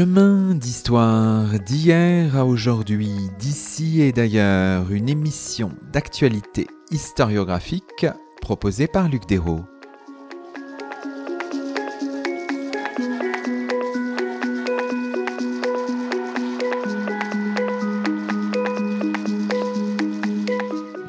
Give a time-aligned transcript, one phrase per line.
[0.00, 8.06] Chemin d'histoire d'hier à aujourd'hui, d'ici et d'ailleurs, une émission d'actualité historiographique
[8.40, 9.60] proposée par Luc Dérault.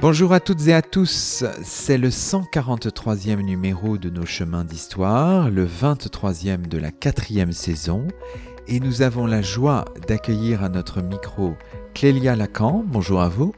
[0.02, 5.66] Bonjour à toutes et à tous, c'est le 143e numéro de nos chemins d'histoire, le
[5.66, 8.08] 23e de la quatrième saison,
[8.68, 11.56] et nous avons la joie d'accueillir à notre micro
[11.94, 12.84] Clélia Lacan.
[12.86, 13.54] Bonjour à vous.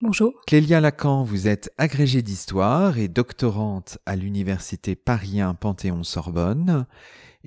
[0.00, 0.32] Bonjour.
[0.46, 6.86] Clélia Lacan, vous êtes agrégée d'histoire et doctorante à l'université Paris Panthéon-Sorbonne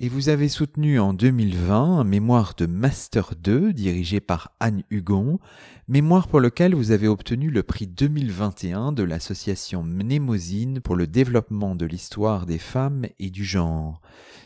[0.00, 5.40] et vous avez soutenu en 2020 un mémoire de Master 2 dirigé par Anne Hugon,
[5.88, 11.74] mémoire pour lequel vous avez obtenu le prix 2021 de l'association Mnémosine pour le développement
[11.74, 14.00] de l'histoire des femmes et du genre.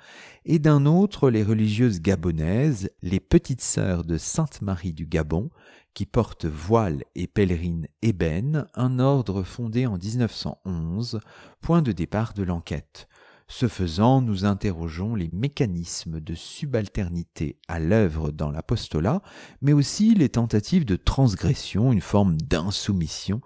[0.44, 5.50] et d'un autre les religieuses gabonaises, les Petites Sœurs de Sainte-Marie du Gabon,
[5.94, 11.20] qui portent voile et pèlerine ébène, un ordre fondé en 1911,
[11.60, 13.08] point de départ de l'enquête.
[13.50, 19.22] Ce faisant, nous interrogeons les mécanismes de subalternité à l'œuvre dans l'apostolat,
[19.62, 23.40] mais aussi les tentatives de transgression, une forme d'insoumission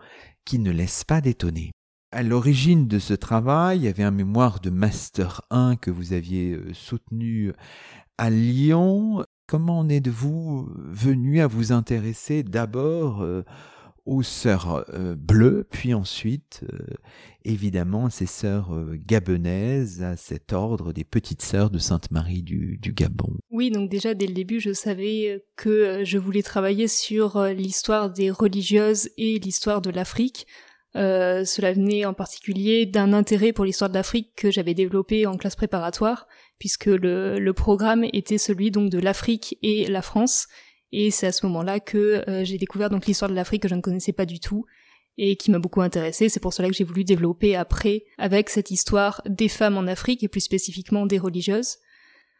[0.44, 1.70] qui ne laisse pas d'étonner.
[2.10, 6.12] À l'origine de ce travail, il y avait un mémoire de Master 1 que vous
[6.12, 7.52] aviez euh, soutenu
[8.18, 9.24] à Lyon.
[9.52, 13.42] Comment en êtes-vous venu à vous intéresser d'abord euh,
[14.06, 16.78] aux sœurs euh, bleues, puis ensuite, euh,
[17.44, 22.94] évidemment, ces sœurs euh, gabonaises, à cet ordre des petites sœurs de Sainte-Marie du, du,
[22.94, 23.36] Gabon?
[23.50, 28.30] Oui, donc déjà dès le début, je savais que je voulais travailler sur l'histoire des
[28.30, 30.46] religieuses et l'histoire de l'Afrique.
[30.94, 35.56] cela venait en particulier d'un intérêt pour l'histoire de l'Afrique que j'avais développé en classe
[35.56, 36.26] préparatoire,
[36.62, 40.46] puisque le, programme était celui donc de l'Afrique et la France,
[40.92, 43.74] et c'est à ce moment-là que euh, j'ai découvert donc l'histoire de l'Afrique que je
[43.74, 44.64] ne connaissais pas du tout
[45.18, 46.28] et qui m'a beaucoup intéressée.
[46.28, 50.22] C'est pour cela que j'ai voulu développer après avec cette histoire des femmes en Afrique
[50.22, 51.78] et plus spécifiquement des religieuses.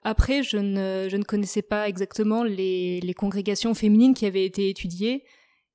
[0.04, 4.68] Après, je ne, je ne connaissais pas exactement les, les congrégations féminines qui avaient été
[4.68, 5.24] étudiées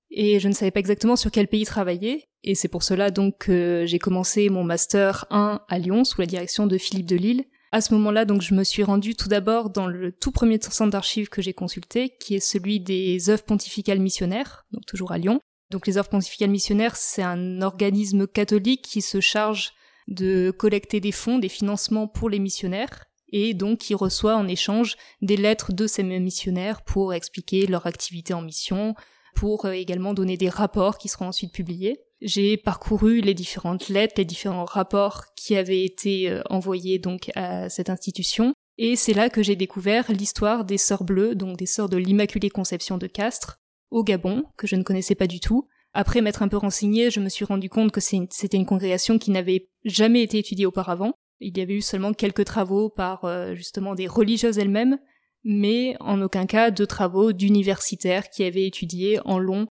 [0.10, 2.30] et je ne savais pas exactement sur quel pays travailler.
[2.46, 6.28] Et c'est pour cela donc que j'ai commencé mon master 1 à Lyon sous la
[6.28, 9.88] direction de Philippe Delille à ce moment-là, donc, je me suis rendue tout d'abord dans
[9.88, 14.66] le tout premier centre d'archives que j'ai consulté, qui est celui des œuvres pontificales missionnaires,
[14.72, 15.42] donc toujours à Lyon.
[15.70, 19.74] Donc, les œuvres pontificales missionnaires, c'est un organisme catholique qui se charge
[20.08, 24.96] de collecter des fonds, des financements pour les missionnaires, et donc qui reçoit en échange
[25.22, 28.96] des lettres de ces mêmes missionnaires pour expliquer leur activité en mission,
[29.36, 32.00] pour euh, également donner des rapports qui seront ensuite publiés.
[32.22, 37.70] J'ai parcouru les différentes lettres, les différents rapports qui avaient été euh, envoyés donc à
[37.70, 38.54] cette institution.
[38.80, 42.50] Et c'est là que j'ai découvert l'histoire des Sœurs Bleues, donc des Sœurs de l'Immaculée
[42.50, 43.60] Conception de Castres,
[43.92, 45.68] au Gabon, que je ne connaissais pas du tout.
[45.94, 49.32] Après m'être un peu renseignée, je me suis rendu compte que c'était une congrégation qui
[49.32, 51.14] n'avait jamais été étudiée auparavant.
[51.40, 55.00] Il y avait eu seulement quelques travaux par euh, justement des religieuses elles-mêmes,
[55.44, 59.68] mais en aucun cas de travaux d'universitaires qui avaient étudié en long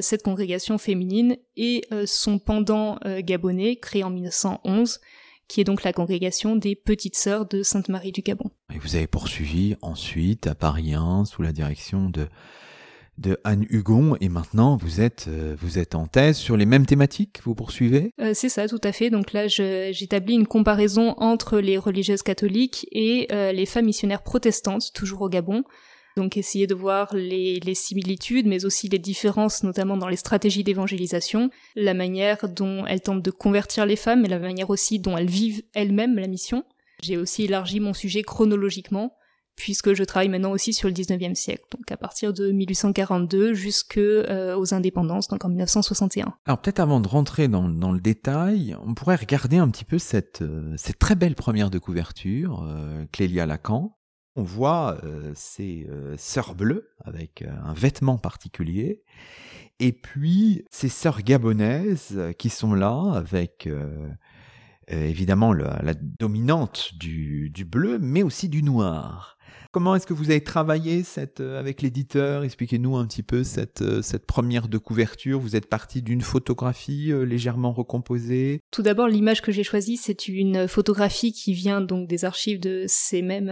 [0.00, 5.00] cette congrégation féminine et euh, son pendant euh, gabonais créé en 1911
[5.48, 8.50] qui est donc la congrégation des Petites Sœurs de Sainte-Marie du Gabon.
[8.74, 12.26] Et vous avez poursuivi ensuite à Paris 1 sous la direction de
[13.18, 17.40] de Anne Hugon et maintenant vous êtes vous êtes en thèse sur les mêmes thématiques
[17.44, 18.12] vous poursuivez?
[18.34, 23.26] C'est ça tout à fait donc là j'établis une comparaison entre les religieuses catholiques et
[23.30, 25.64] les femmes missionnaires protestantes toujours au Gabon
[26.16, 31.50] donc essayer de voir les, similitudes, mais aussi les différences, notamment dans les stratégies d'évangélisation,
[31.74, 35.28] la manière dont elles tentent de convertir les femmes, et la manière aussi dont elles
[35.28, 36.64] vivent elles-mêmes la mission.
[37.02, 39.12] J'ai aussi élargi mon sujet chronologiquement,
[39.56, 43.98] puisque je travaille maintenant aussi sur le 19e siècle, donc à partir de 1842 jusque
[43.98, 46.34] euh, indépendances, donc en 1961.
[46.46, 50.42] Alors peut-être avant de rentrer dans, le détail, on pourrait regarder un petit peu cette,
[50.42, 53.96] euh, très belle première de couverture, euh, Clélia Lacan,
[54.36, 59.02] on voit euh, ces euh, sœurs bleues avec euh, un vêtement particulier,
[59.80, 63.68] et puis ces sœurs gabonaises qui sont là avec
[64.88, 69.35] évidemment la, dominante du bleu, mais aussi du noir.
[69.76, 72.44] Comment est-ce que vous avez travaillé cette, euh, avec l'éditeur?
[72.44, 75.38] Expliquez-nous un petit peu cette, euh, cette première de couverture.
[75.38, 78.62] Vous êtes parti d'une photographie euh, légèrement recomposée.
[78.70, 82.86] Tout d'abord, l'image que j'ai choisie, c'est une photographie qui vient donc des archives de
[82.88, 83.50] ces mêmes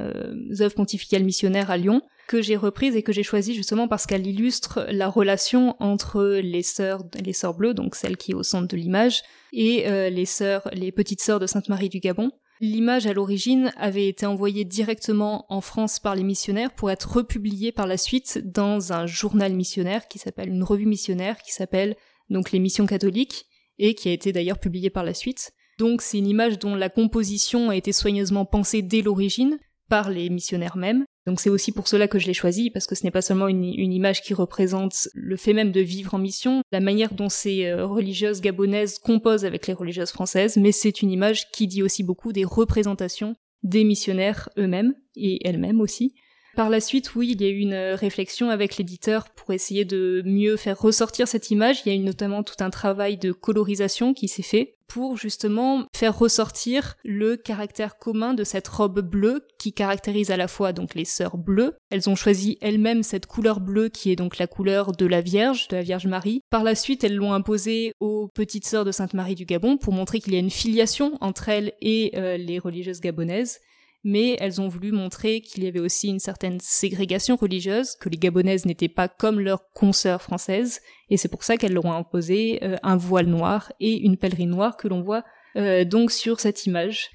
[0.60, 4.26] œuvres pontificales missionnaires à Lyon que j'ai reprise et que j'ai choisie justement parce qu'elle
[4.26, 8.66] illustre la relation entre les sœurs, les sœurs bleues, donc celle qui est au centre
[8.66, 9.20] de l'image,
[9.52, 12.30] et les sœurs, les petites sœurs de Sainte Marie du Gabon.
[12.60, 17.72] L'image à l'origine avait été envoyée directement en France par les missionnaires pour être republiée
[17.72, 21.96] par la suite dans un journal missionnaire qui s'appelle, une revue missionnaire qui s'appelle
[22.30, 23.46] donc les missions catholiques
[23.78, 25.52] et qui a été d'ailleurs publiée par la suite.
[25.78, 29.58] Donc c'est une image dont la composition a été soigneusement pensée dès l'origine
[29.94, 31.04] par les missionnaires mêmes.
[31.24, 33.46] Donc c'est aussi pour cela que je l'ai choisi, parce que ce n'est pas seulement
[33.46, 37.66] une, image qui représente le fait même de vivre en mission, la manière dont ces
[37.66, 42.02] euh, religieuses gabonaises composent avec les religieuses françaises, mais c'est une image qui dit aussi
[42.02, 46.16] beaucoup des représentations des missionnaires eux-mêmes, et elles-mêmes aussi,
[46.56, 49.84] par la suite, oui, il y a eu une euh, réflexion avec l'éditeur pour essayer
[49.84, 51.82] de mieux faire ressortir cette image.
[51.84, 55.84] Il y a eu notamment tout un travail de colorisation qui s'est fait pour justement
[55.94, 60.94] faire ressortir le caractère commun de cette robe bleue qui caractérise à la fois donc
[60.94, 61.76] les sœurs bleues.
[61.90, 65.68] Elles ont choisi elles-mêmes cette couleur bleue qui est donc la couleur de la Vierge,
[65.68, 66.40] de la Vierge Marie.
[66.50, 69.92] Par la suite, elles l'ont imposée aux petites sœurs de Sainte Marie du Gabon pour
[69.92, 73.60] montrer qu'il y a une filiation entre elles et euh, les religieuses gabonaises
[74.04, 78.18] mais elles ont voulu montrer qu'il y avait aussi une certaine ségrégation religieuse, que les
[78.18, 82.62] Gabonaises n'étaient pas comme leurs consoeurs françaises, et c'est pour ça qu'elles leur ont imposé
[82.62, 85.24] euh, un voile noir et une pèlerine noire que l'on voit
[85.56, 87.10] euh, donc sur cette image.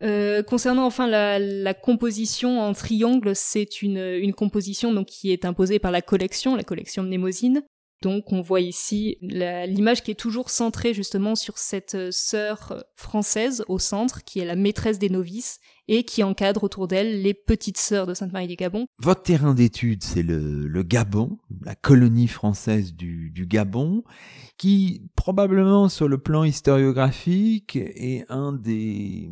[0.00, 5.90] Euh, concernant enfin la, composition en triangle, c'est une, composition donc qui est imposée par
[5.90, 7.64] la collection, la collection Mnémosine,
[8.00, 13.80] donc on voit ici l'image qui est toujours centrée justement sur cette sœur française au
[13.80, 15.58] centre, qui est la maîtresse des novices,
[15.88, 18.86] et qui encadre autour d'elle les petites sœurs de Sainte-Marie du Gabon.
[18.98, 24.04] Votre terrain d'étude, c'est le, Gabon, la colonie française du, du, Gabon,
[24.56, 29.30] qui probablement sur le plan historiographique est un des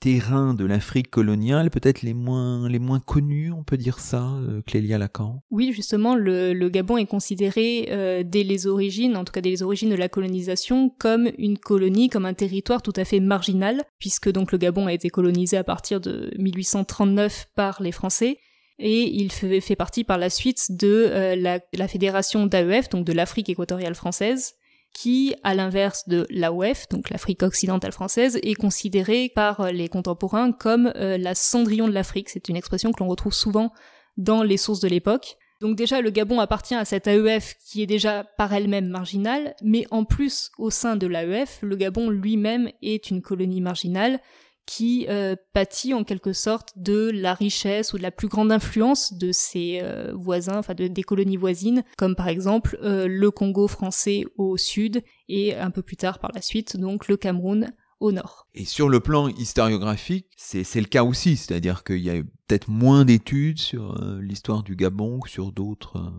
[0.00, 4.62] terrains de l'Afrique coloniale, peut-être les moins, les moins connus, on peut dire ça, euh,
[4.64, 5.42] Clélia Lacan?
[5.50, 9.50] Oui, justement, le, le, Gabon est considéré euh, dès les origines, en tout cas dès
[9.50, 13.82] les origines de la colonisation, comme une colonie, comme un territoire tout à fait marginal,
[13.98, 18.38] puisque donc le Gabon a été colonisé à partir de 1839 par les Français,
[18.78, 23.12] et il fait, partie par la suite de euh, la, la fédération d'AEF, donc de
[23.12, 24.54] l'Afrique équatoriale française,
[24.94, 30.52] qui, à l'inverse de l'AOF, donc l'Afrique occidentale française, est considérée par euh, les contemporains
[30.52, 32.28] comme euh, la cendrillon de l'Afrique.
[32.28, 33.72] C'est une expression que l'on retrouve souvent
[34.16, 35.36] dans les sources de l'époque.
[35.60, 39.86] Donc déjà, le Gabon appartient à cette AEF qui est déjà par elle-même marginale, mais
[39.90, 44.20] en plus, au sein de l'AEF, le Gabon lui-même est une colonie marginale
[44.68, 49.14] qui euh, pâtit en quelque sorte de la richesse ou de la plus grande influence
[49.14, 53.66] de ses euh, voisins, enfin de, des colonies voisines, comme par exemple euh, le Congo
[53.66, 58.12] français au sud et un peu plus tard par la suite donc le Cameroun au
[58.12, 58.46] nord.
[58.54, 63.06] Et sur le plan historiographique, c'est le cas aussi, c'est-à-dire qu'il y a peut-être moins
[63.06, 66.12] d'études sur l'histoire du Gabon que sur d'autres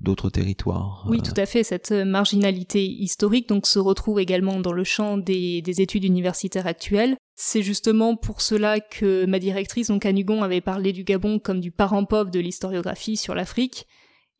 [0.00, 1.06] d'autres territoires.
[1.08, 1.62] Oui, tout à fait.
[1.62, 7.16] Cette marginalité historique donc se retrouve également dans le champ des, des études universitaires actuelles.
[7.34, 11.70] C'est justement pour cela que ma directrice, donc Anugon, avait parlé du Gabon comme du
[11.70, 13.86] parent pauvre de l'historiographie sur l'Afrique.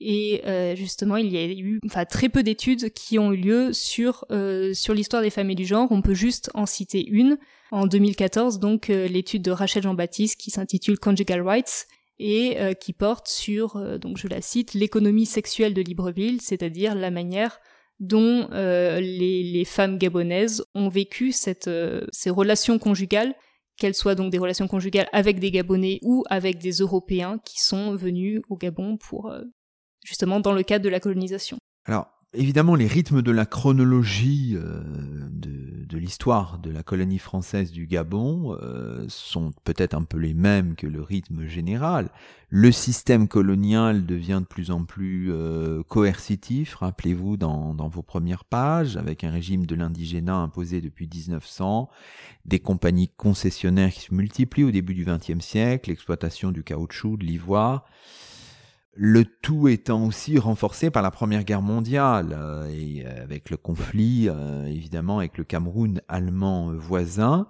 [0.05, 3.73] Et euh, justement, il y a eu enfin, très peu d'études qui ont eu lieu
[3.73, 5.87] sur, euh, l'histoire des familles du genre.
[5.91, 7.39] On peut juste en citer une.
[7.71, 11.87] En 2014, donc, euh, l'étude de Rachel Jean-Baptiste qui s'intitule Conjugal Rights
[12.19, 17.59] et qui porte sur, donc je la cite, l'économie sexuelle de Libreville, c'est-à-dire la manière
[18.01, 21.33] dont euh, les, femmes gabonaises ont vécu
[21.67, 23.35] euh, ces relations conjugales,
[23.77, 27.97] qu'elles soient donc des relations conjugales avec des Gabonais ou avec des Européens qui sont
[27.97, 29.43] venus au Gabon pour euh,
[30.05, 31.57] justement dans le cadre de la colonisation.
[32.35, 34.81] Évidemment, les rythmes de la chronologie euh,
[35.31, 40.75] de, l'histoire de la colonie française du Gabon euh, sont peut-être un peu les mêmes
[40.75, 42.09] que le rythme général.
[42.49, 48.47] Le système colonial devient de plus en plus euh, coercitif, rappelez-vous, dans, dans vos premières
[48.47, 51.91] pages, avec un régime de l'indigénat imposé depuis 1900,
[52.47, 57.27] des compagnies concessionnaires qui se multiplient au début du XXe siècle, l'exploitation du caoutchouc, de
[57.27, 57.85] l'ivoire
[58.95, 63.57] le tout étant aussi renforcé par la Première Guerre mondiale euh, et euh, avec le
[63.57, 67.47] conflit euh, évidemment avec le Cameroun allemand voisin.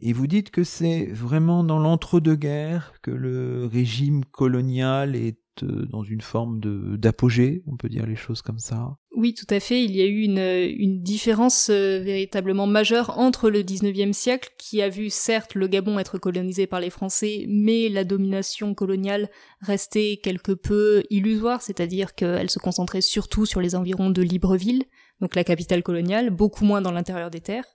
[0.00, 6.02] Et vous dites que c'est vraiment dans l'entre-deux-guerres que le régime colonial est euh, dans
[6.02, 8.96] une forme de d'apogée, on peut dire les choses comme ça.
[9.12, 9.84] Oui, tout à fait.
[9.84, 14.82] Il y a eu une, une différence euh, véritablement majeure entre le 19e siècle, qui
[14.82, 19.30] a vu certes le Gabon être colonisé par les Français, mais la domination coloniale
[19.60, 24.84] restait quelque peu illusoire, c'est-à-dire qu'elle se concentrait surtout sur les environs de Libreville,
[25.20, 27.66] donc la capitale coloniale, beaucoup moins dans l'intérieur des terres.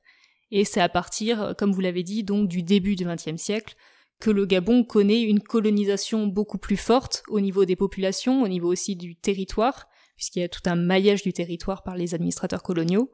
[0.51, 3.75] Et c'est à partir, comme vous l'avez dit, donc du début du XXe siècle,
[4.19, 8.71] que le Gabon connaît une colonisation beaucoup plus forte au niveau des populations, au niveau
[8.71, 13.11] aussi du territoire, puisqu'il y a tout un maillage du territoire par les administrateurs coloniaux,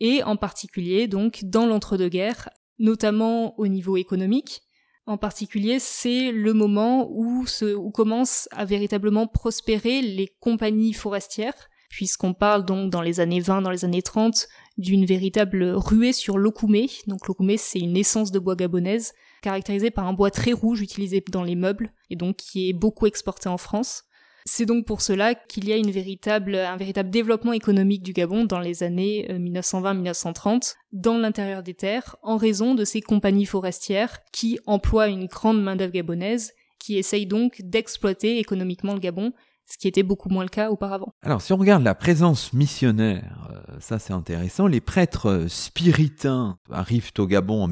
[0.00, 4.62] et en particulier donc dans l'entre-deux-guerres, notamment au niveau économique.
[5.06, 11.68] En particulier, c'est le moment où, se, où commencent à véritablement prospérer les compagnies forestières,
[11.90, 14.48] puisqu'on parle donc dans les années 20, dans les années 30,
[14.78, 16.90] d'une véritable ruée sur l'okoumé.
[17.06, 19.12] Donc l'okoumé, c'est une essence de bois gabonaise
[19.44, 23.06] caractérisée par un bois très rouge utilisé dans les meubles et donc qui est beaucoup
[23.06, 24.04] exporté en France.
[24.46, 28.82] C'est donc pour cela qu'il y a un véritable développement économique du Gabon dans les
[28.82, 30.58] années 1920-1930 euh,
[30.92, 35.92] dans l'intérieur des terres en raison de ces compagnies forestières qui emploient une grande main-d'œuvre
[35.92, 39.32] gabonaise qui essayent donc d'exploiter économiquement le Gabon
[39.66, 41.14] ce qui était beaucoup moins le cas auparavant.
[41.22, 47.12] Alors si on regarde la présence missionnaire, euh, ça c'est intéressant, les prêtres spiritains arrivent
[47.18, 47.68] au Gabon en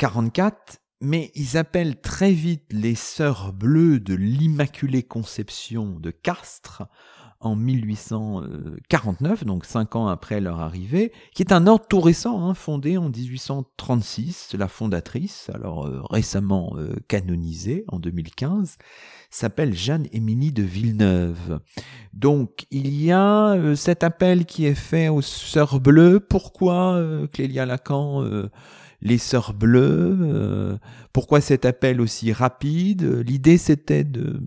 [0.00, 6.84] 1844, mais ils appellent très vite les sœurs bleues de l'Immaculée Conception de Castres
[7.42, 12.54] en 1849, donc cinq ans après leur arrivée, qui est un ordre tout récent, hein,
[12.54, 14.54] fondé en 1836.
[14.58, 18.76] La fondatrice, alors euh, récemment euh, canonisée en 2015,
[19.30, 21.60] s'appelle Jeanne-Émilie de Villeneuve.
[22.12, 26.20] Donc il y a euh, cet appel qui est fait aux Sœurs Bleues.
[26.20, 27.02] Pourquoi,
[27.32, 28.22] Clélia Lacan
[29.02, 30.78] les Sœurs Bleues
[31.12, 33.02] Pourquoi cet appel aussi rapide?
[33.26, 34.40] L'idée c'était de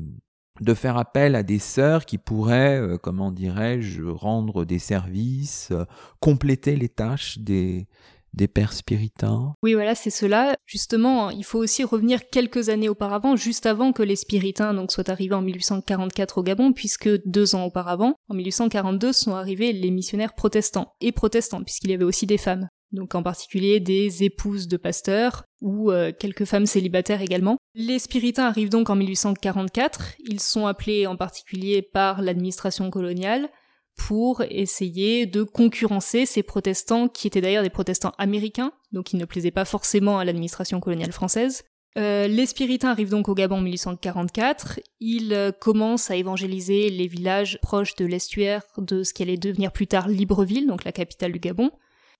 [0.61, 5.85] de faire appel à des sœurs qui pourraient, euh, comment dirais-je, rendre des services, euh,
[6.19, 7.87] compléter les tâches des,
[8.33, 9.53] des pères spiritains.
[9.63, 10.55] Oui, voilà, c'est cela.
[10.65, 15.09] Justement, il faut aussi revenir quelques années auparavant, juste avant que les spiritains donc soient
[15.09, 20.33] arrivés en 1844 au Gabon, puisque deux ans auparavant, en 1842, sont arrivés les missionnaires
[20.33, 24.77] protestants et protestants, puisqu'il y avait aussi des femmes donc en particulier des épouses de
[24.77, 27.57] pasteurs ou euh, quelques femmes célibataires également.
[27.75, 33.49] Les spiritains arrivent donc en 1844, ils sont appelés en particulier par l'administration coloniale
[33.97, 39.25] pour essayer de concurrencer ces protestants qui étaient d'ailleurs des protestants américains, donc ils ne
[39.25, 41.63] plaisaient pas forcément à l'administration coloniale française.
[41.95, 44.79] Euh, les spiritains arrivent donc au Gabon en 1844.
[44.99, 49.71] Ils euh, commencent à évangéliser les villages proches de l'estuaire de ce qui allait devenir
[49.71, 51.69] plus tard Libreville, donc la capitale du Gabon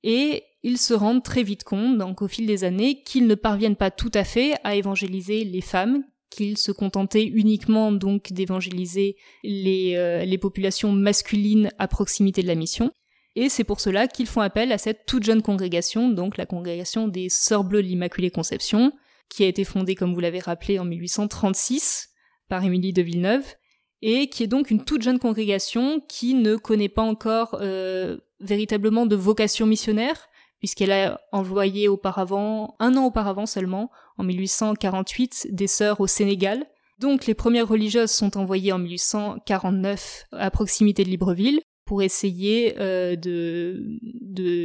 [0.04, 3.76] et ils se rendent très vite compte, donc au fil des années, qu'ils ne parviennent
[3.76, 9.96] pas tout à fait à évangéliser les femmes, qu'ils se contentaient uniquement donc d'évangéliser les,
[9.96, 12.92] euh, les populations masculines à proximité de la mission.
[13.36, 17.08] Et c'est pour cela qu'ils font appel à cette toute jeune congrégation, donc la congrégation
[17.08, 18.94] des Sœurs Bleues de l'Immaculée Conception,
[19.30, 22.10] qui a été fondée, comme vous l'avez rappelé, en 1836
[22.48, 23.46] par Émilie de Villeneuve,
[24.02, 29.06] et qui est donc une toute jeune congrégation qui ne connaît pas encore euh, véritablement
[29.06, 30.28] de vocation missionnaire,
[30.64, 36.66] puisqu'elle a envoyé auparavant, un an auparavant seulement, en 1848, des sœurs au Sénégal.
[37.00, 43.18] Donc les premières religieuses sont envoyées en 1849 à proximité de Libreville pour essayer euh,
[43.18, 44.00] de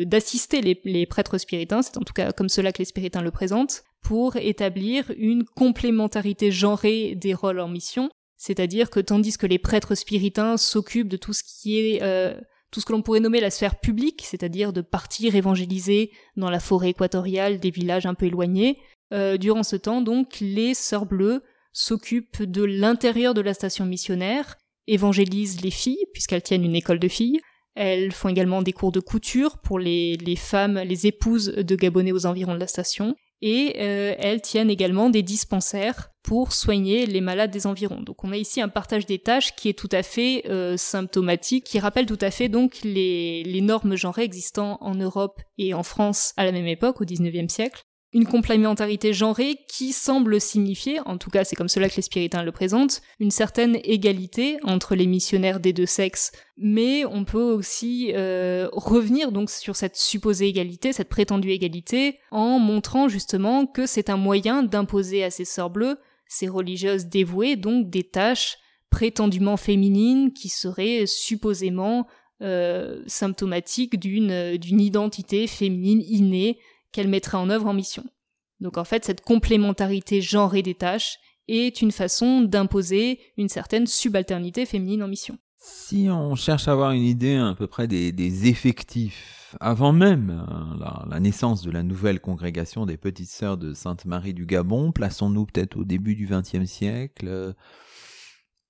[0.04, 3.82] d'assister les, prêtres spiritains, c'est en tout cas comme cela que les spiritains le présentent,
[4.00, 9.96] pour établir une complémentarité genrée des rôles en mission, c'est-à-dire que tandis que les prêtres
[9.96, 12.38] spiritains s'occupent de tout ce qui est euh,
[12.70, 16.60] tout ce que l'on pourrait nommer la sphère publique, c'est-à-dire de partir évangéliser dans la
[16.60, 18.78] forêt équatoriale des villages un peu éloignés.
[19.12, 24.56] Euh, durant ce temps, donc, les Sœurs Bleues s'occupent de l'intérieur de la station missionnaire,
[24.86, 27.40] évangélisent les filles, puisqu'elles tiennent une école de filles.
[27.80, 32.26] Elles font également des cours de couture pour les, femmes, les épouses de Gabonais aux
[32.26, 37.52] environs de la station et euh, elles tiennent également des dispensaires pour soigner les malades
[37.52, 38.00] des environs.
[38.00, 41.62] Donc on a ici un partage des tâches qui est tout à fait euh, symptomatique,
[41.62, 45.84] qui rappelle tout à fait donc les, les normes genrées existant en Europe et en
[45.84, 51.18] France à la même époque, au XIXe siècle, une complémentarité genrée qui semble signifier, en
[51.18, 55.06] tout cas c'est comme cela que les spiritains le présentent, une certaine égalité entre les
[55.06, 60.94] missionnaires des deux sexes, mais on peut aussi euh, revenir donc sur cette supposée égalité,
[60.94, 65.98] cette prétendue égalité, en montrant justement que c'est un moyen d'imposer à ces sœurs bleues,
[66.26, 68.56] ces religieuses dévouées, donc des tâches
[68.90, 72.06] prétendument féminines qui seraient supposément
[72.40, 76.58] euh, symptomatiques d'une d'une identité féminine innée
[76.92, 78.04] qu'elle mettrait en œuvre en mission.
[78.60, 81.18] Donc en fait, cette complémentarité genrée des tâches
[81.48, 85.38] est une façon d'imposer une certaine subalternité féminine en mission.
[85.60, 91.04] Si on cherche à avoir une idée à peu près des, effectifs, avant même euh,
[91.08, 95.76] la, naissance de la nouvelle congrégation des Petites Sœurs de Sainte-Marie du Gabon, plaçons-nous peut-être
[95.76, 97.54] au début du XXe siècle.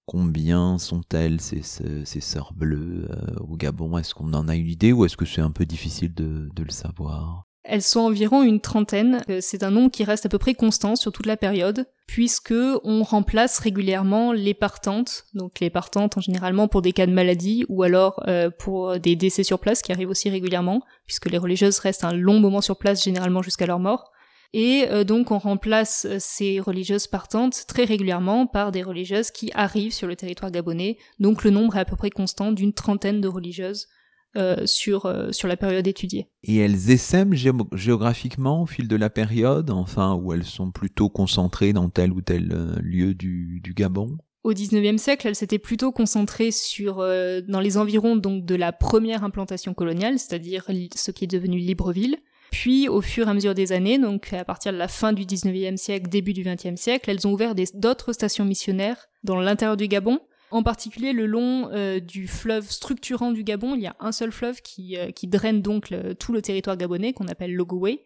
[0.06, 3.98] Combien sont-elles ces, sœurs bleues euh, au Gabon?
[3.98, 6.70] Est-ce qu'on en a une idée ou est-ce que c'est un peu difficile de le
[6.70, 7.47] savoir?
[7.68, 9.22] Elles sont environ une trentaine.
[9.28, 12.54] Euh, c'est un nombre qui reste à peu près constant sur toute la période, puisque
[12.82, 15.26] on remplace régulièrement les partantes.
[15.34, 19.16] Donc les partantes, en généralement pour des cas de maladie ou alors euh, pour des
[19.16, 22.78] décès sur place qui arrivent aussi régulièrement, puisque les religieuses restent un long moment sur
[22.78, 24.10] place, généralement jusqu'à leur mort.
[24.54, 29.92] Et euh, donc on remplace ces religieuses partantes très régulièrement par des religieuses qui arrivent
[29.92, 30.96] sur le territoire gabonais.
[31.18, 33.88] Donc le nombre est à peu près constant d'une trentaine de religieuses
[34.36, 36.28] euh, sur, euh, sur la période étudiée.
[36.42, 37.34] Et elles essaiment
[37.72, 42.20] géographiquement au fil de la période, enfin, où elles sont plutôt concentrées dans tel ou
[42.20, 44.18] tel euh, lieu du, du Gabon?
[44.44, 49.24] Au XIXe siècle, elles s'étaient plutôt concentrées sur dans les environs donc de la première
[49.24, 52.16] implantation coloniale, c'est-à-dire ce qui est devenu Libreville.
[52.50, 55.24] Puis, au fur et à mesure des années, donc à partir de la fin du
[55.24, 59.88] XIXe siècle, début du XXe siècle, elles ont ouvert d'autres stations missionnaires dans l'intérieur du
[59.88, 64.12] Gabon, en particulier le long euh, du fleuve structurant du Gabon, il y a un
[64.12, 68.04] seul fleuve qui, euh, draine donc tout le territoire gabonais qu'on appelle l'Ogowé,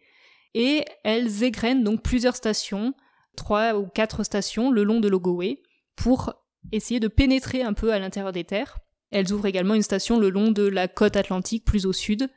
[0.55, 2.95] et elles égrènent donc plusieurs stations,
[3.37, 5.63] trois ou quatre stations le long de l'Ogowé,
[5.97, 6.35] pour
[6.73, 8.79] essayer de pénétrer un peu à l'intérieur des terres.
[9.11, 12.29] Elles ouvrent également une station le long de la côte atlantique plus au sud,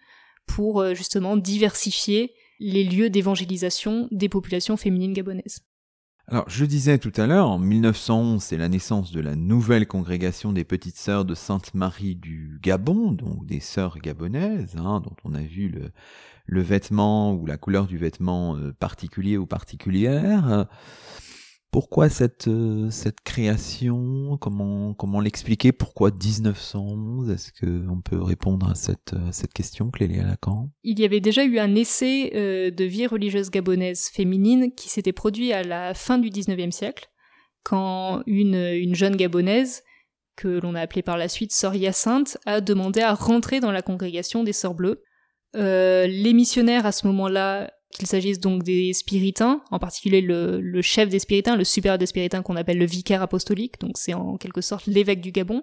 [0.45, 5.61] pour euh, justement diversifier les lieux d'évangélisation des populations féminines gabonaises.
[6.27, 10.53] Alors, je disais tout à l'heure, en 1911, c'est la naissance de la nouvelle congrégation
[10.53, 15.41] des Petites Sœurs de Sainte-Marie du Gabon, donc des sœurs gabonaises, hein, dont on a
[15.41, 15.71] vu
[16.47, 20.65] le, vêtement ou la couleur du vêtement euh, particulier ou particulière.
[21.75, 24.37] Pourquoi cette, euh, cette création?
[24.39, 25.73] Comment, comment l'expliquer?
[25.73, 30.69] Pourquoi 1911 Est-ce qu'on peut répondre à cette, euh, cette question, Clélia Lacan?
[30.83, 35.11] Il y avait déjà eu un essai euh, de vie religieuse gabonaise féminine qui s'était
[35.11, 37.09] produit à la fin du 19e siècle,
[37.63, 39.83] quand une, une jeune gabonaise,
[40.37, 43.81] que l'on a appelée par la suite Sœur Hyacinthe, a demandé à rentrer dans la
[43.81, 45.03] congrégation des Sœurs Bleues.
[45.53, 51.19] les missionnaires à ce moment-là qu'il s'agisse donc des spiritains, en particulier le, chef des
[51.19, 54.87] spiritains, le supérieur des spiritains qu'on appelle le vicaire apostolique, donc c'est en quelque sorte
[54.87, 55.61] l'évêque du Gabon,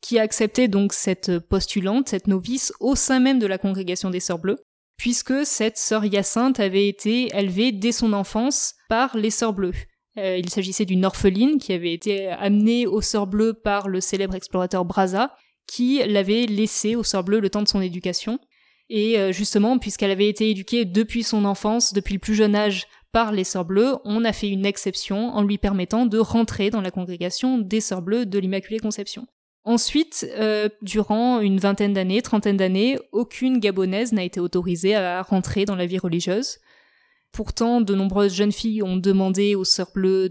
[0.00, 4.20] qui a accepté donc cette postulante, cette novice, au sein même de la congrégation des
[4.20, 4.58] Sœurs Bleues,
[4.96, 9.74] puisque cette sœur Hyacinthe avait été élevée dès son enfance par les Sœurs Bleues.
[10.18, 14.34] Euh, il s'agissait d'une orpheline qui avait été amenée aux Sœurs Bleues par le célèbre
[14.34, 15.34] explorateur Brazza,
[15.66, 18.38] qui l'avait laissée aux Sœurs Bleues le temps de son éducation.
[18.90, 22.86] Et euh, justement, puisqu'elle avait été éduquée depuis son enfance, depuis le plus jeune âge,
[23.12, 26.80] par les Sœurs Bleues, on a fait une exception en lui permettant de rentrer dans
[26.80, 29.26] la congrégation des Sœurs Bleues de l'Immaculée Conception.
[29.64, 35.64] Ensuite, euh, durant une vingtaine d'années, trentaine d'années, aucune Gabonaise n'a été autorisée à rentrer
[35.64, 36.58] dans la vie religieuse.
[37.32, 40.28] Pourtant, de nombreuses jeunes filles ont demandé aux Sœurs Bleues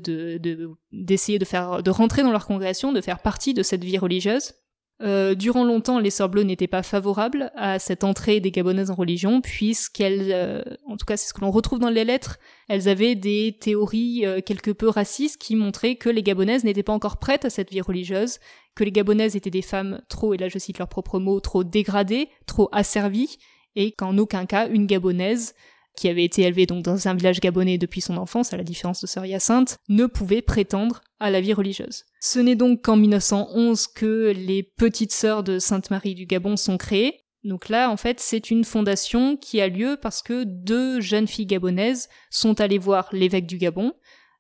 [0.91, 4.54] d'essayer de, de rentrer dans leur congrégation, de faire partie de cette vie religieuse.
[5.03, 8.95] Euh, durant longtemps, les Sœurs Bleues n'étaient pas favorables à cette entrée des Gabonaises en
[8.95, 12.89] religion, puisqu'elles, euh, en tout cas c'est ce que l'on retrouve dans les lettres, elles
[12.89, 17.17] avaient des théories euh, quelque peu racistes qui montraient que les Gabonaises n'étaient pas encore
[17.17, 18.39] prêtes à cette vie religieuse,
[18.73, 21.63] que les Gabonaises étaient des femmes trop, et là je cite leurs propres mots, trop
[21.63, 23.38] dégradées, trop asservies,
[23.75, 25.53] et qu'en aucun cas une Gabonaise
[25.97, 29.01] qui avait été élevée donc dans un village gabonais depuis son enfance, à la différence
[29.01, 32.05] de Sœur Hyacinthe, ne pouvait prétendre à la vie religieuse.
[32.21, 37.21] Ce n'est donc qu'en 1911 que les petites sœurs de Sainte-Marie du Gabon sont créées.
[37.43, 41.45] Donc là, en fait, c'est une fondation qui a lieu parce que deux jeunes filles
[41.47, 43.93] gabonaises sont allées voir l'évêque du Gabon,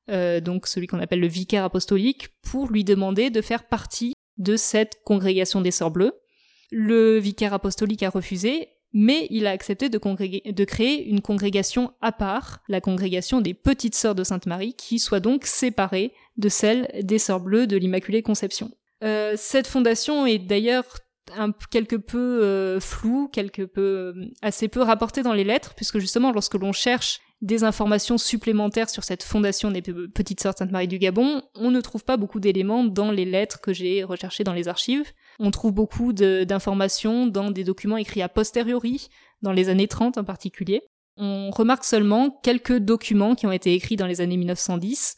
[0.09, 4.55] euh, donc celui qu'on appelle le vicaire apostolique, pour lui demander de faire partie de
[4.55, 6.13] cette congrégation des Sœurs Bleues.
[6.69, 8.67] Le vicaire apostolique a refusé
[8.99, 14.15] mais il a accepté de, créer une congrégation à part, la congrégation des petites sœurs
[14.15, 18.71] de Sainte-Marie, qui soit donc séparée de celle des sœurs bleues de l'Immaculée Conception.
[19.03, 20.85] Euh, cette fondation est d'ailleurs
[21.69, 26.31] quelque peu euh, floue, quelque peu euh, assez peu rapportée dans les lettres, puisque justement
[26.31, 31.43] lorsque l'on cherche des informations supplémentaires sur cette fondation des Petites Sœurs Sainte-Marie du Gabon,
[31.55, 35.11] on ne trouve pas beaucoup d'éléments dans les lettres que j'ai recherchées dans les archives.
[35.39, 39.09] On trouve beaucoup d'informations dans des documents écrits a posteriori,
[39.43, 40.81] dans les années 30 en particulier.
[41.15, 45.15] On remarque seulement quelques documents qui ont été écrits dans les années 1910,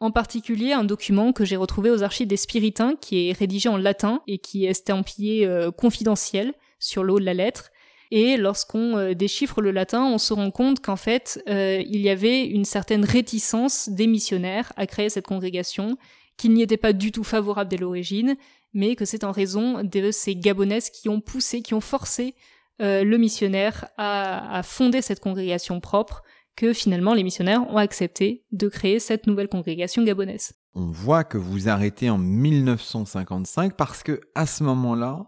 [0.00, 3.76] en particulier un document que j'ai retrouvé aux archives des Spiritains qui est rédigé en
[3.76, 7.70] latin et qui est estampillé euh, confidentiel sur le haut de la lettre
[8.10, 12.10] Et lorsqu'on euh, déchiffre le latin, on se rend compte qu'en fait, euh, il y
[12.10, 15.96] avait une certaine réticence des missionnaires à créer cette congrégation,
[16.36, 18.36] qu'il n'y était pas du tout favorable dès l'origine,
[18.72, 22.34] mais que c'est en raison de ces Gabonaises qui ont poussé, qui ont forcé
[22.82, 26.22] euh, le missionnaire à, à fonder cette congrégation propre,
[26.56, 30.52] que finalement les missionnaires ont accepté de créer cette nouvelle congrégation gabonaise.
[30.74, 35.26] On voit que vous arrêtez en 1955 parce que à ce moment-là,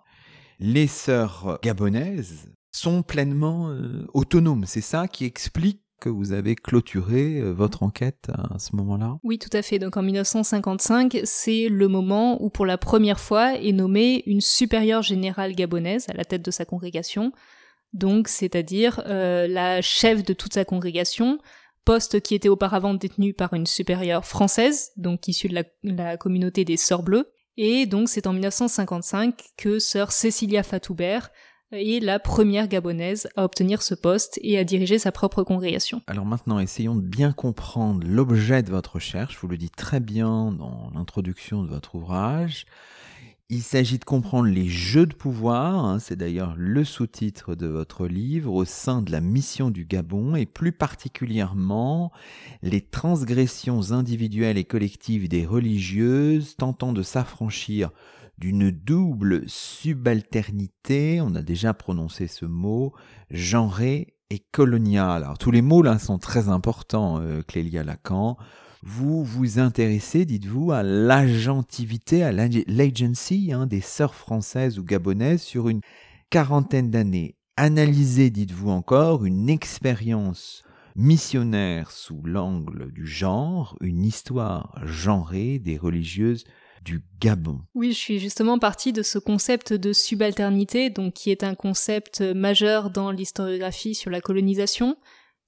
[0.59, 4.65] les sœurs gabonaises sont pleinement euh, autonomes.
[4.67, 9.19] C'est ça qui explique que vous avez clôturé euh, votre enquête à ce moment-là?
[9.23, 9.79] Oui, tout à fait.
[9.79, 15.03] Donc en 1955, c'est le moment où pour la première fois est nommée une supérieure
[15.03, 17.33] générale gabonaise à la tête de sa congrégation.
[17.93, 21.39] Donc, c'est-à-dire euh, la chef de toute sa congrégation,
[21.85, 26.65] poste qui était auparavant détenu par une supérieure française, donc issue de la, la communauté
[26.65, 27.31] des Sœurs Bleues.
[27.59, 31.31] Et donc c'est en 1955 que sœur Cécilia Fatoubert
[31.73, 36.03] est la première gabonaise à obtenir ce poste et à diriger sa propre congrégation.
[36.07, 39.39] Alors maintenant, essayons de bien comprendre l'objet de votre recherche.
[39.41, 42.67] Vous le dites très bien dans l'introduction de votre ouvrage.
[43.55, 48.07] Il s'agit de comprendre les jeux de pouvoir, hein, c'est d'ailleurs le sous-titre de votre
[48.07, 52.13] livre, au sein de la mission du Gabon, et plus particulièrement
[52.63, 57.91] les transgressions individuelles et collectives des religieuses tentant de s'affranchir
[58.39, 62.93] d'une double subalternité, on a déjà prononcé ce mot,
[63.31, 65.25] genrée et coloniale.
[65.25, 68.37] Alors tous les mots là sont très importants, euh, Clélia Lacan
[68.85, 75.69] vous vous intéressez, dites-vous, à l'agentivité, à l'agency hein, des sœurs françaises ou gabonaises sur
[75.69, 75.83] une
[76.31, 77.37] quarantaine d'années.
[77.57, 80.65] Analysez, dites-vous encore, une expérience
[80.97, 86.45] missionnaire sous l'angle du genre, une histoire genrée des religieuses
[86.85, 87.61] du Gabon.
[87.75, 92.21] Oui, je suis justement partie de ce concept de subalternité, donc qui est un concept
[92.21, 94.97] majeur dans l'historiographie sur la colonisation,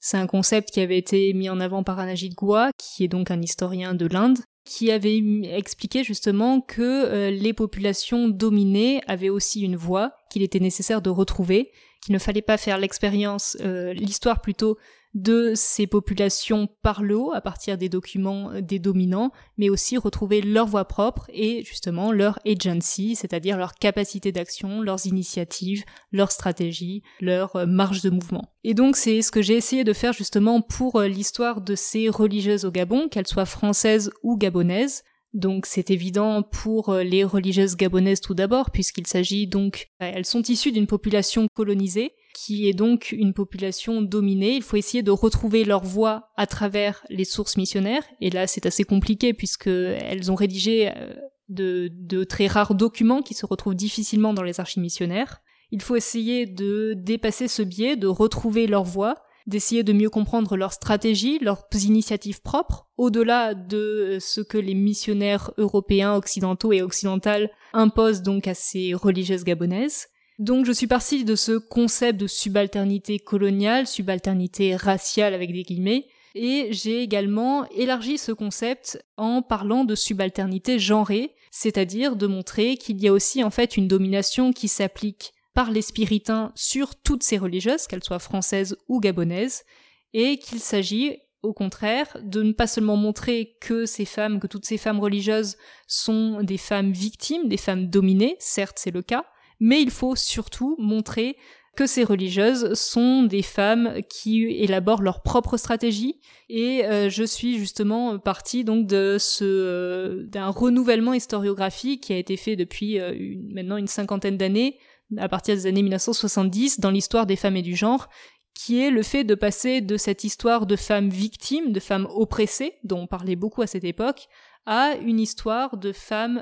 [0.06, 3.30] c'est un concept qui avait été mis en avant par Anajit Goua, qui est donc
[3.30, 9.62] un historien de l'Inde, qui avait expliqué justement que euh, les populations dominées avaient aussi
[9.62, 11.70] une voix qu'il était nécessaire de retrouver,
[12.02, 14.76] qu'il ne fallait pas faire l'expérience, euh, l'histoire plutôt
[15.14, 19.96] de ces populations par le haut à partir des documents euh, des dominants, mais aussi
[19.96, 26.32] retrouver leur voix propre et justement leur agency, c'est-à-dire leur capacité d'action, leurs initiatives, leur
[26.32, 28.52] stratégie, leur euh, marge de mouvement.
[28.64, 32.64] Et donc c'est ce que j'ai essayé de faire justement pour l'histoire de ces religieuses
[32.64, 38.34] au Gabon, qu'elles soient françaises ou gabonaises, donc c'est évident pour les religieuses gabonaises tout
[38.34, 44.02] d'abord, puisqu'il s'agit donc, elles sont issues d'une population colonisée, qui est donc une population
[44.02, 44.54] dominée.
[44.56, 48.04] Il faut essayer de retrouver leur voix à travers les sources missionnaires.
[48.20, 51.14] Et là, c'est assez compliqué puisque elles ont rédigé euh,
[51.48, 55.40] de, de très rares documents qui se retrouvent difficilement dans les archives missionnaires.
[55.70, 60.56] Il faut essayer de dépasser ce biais, de retrouver leur voix, d'essayer de mieux comprendre
[60.56, 67.50] leurs stratégies, leurs initiatives propres, au-delà de ce que les missionnaires européens, occidentaux et occidentales
[67.72, 70.06] imposent donc à ces religieuses gabonaises.
[70.38, 76.06] Donc je suis partie de ce concept de subalternité coloniale, subalternité raciale avec des guillemets,
[76.34, 83.00] et j'ai également élargi ce concept en parlant de subalternité genrée, c'est-à-dire de montrer qu'il
[83.00, 87.38] y a aussi en fait une domination qui s'applique par les spiritains sur toutes ces
[87.38, 89.64] religieuses, qu'elles soient françaises ou gabonaises,
[90.12, 94.64] et qu'il s'agit au contraire, de ne pas seulement montrer que ces femmes, que toutes
[94.64, 99.26] ces femmes religieuses sont des femmes victimes, des femmes dominées, certes c'est le cas,
[99.60, 101.36] mais il faut surtout montrer
[101.76, 106.20] que ces religieuses sont des femmes qui élaborent leur propre stratégie.
[106.48, 112.16] Et euh, je suis justement partie donc de ce euh, d'un renouvellement historiographique qui a
[112.16, 113.12] été fait depuis euh,
[113.52, 114.78] maintenant une cinquantaine d'années
[115.16, 118.08] à partir des années 1970 dans l'histoire des femmes et du genre
[118.54, 122.74] qui est le fait de passer de cette histoire de femmes victimes, de femmes oppressées,
[122.84, 124.28] dont on parlait beaucoup à cette époque,
[124.64, 126.40] à une histoire de femmes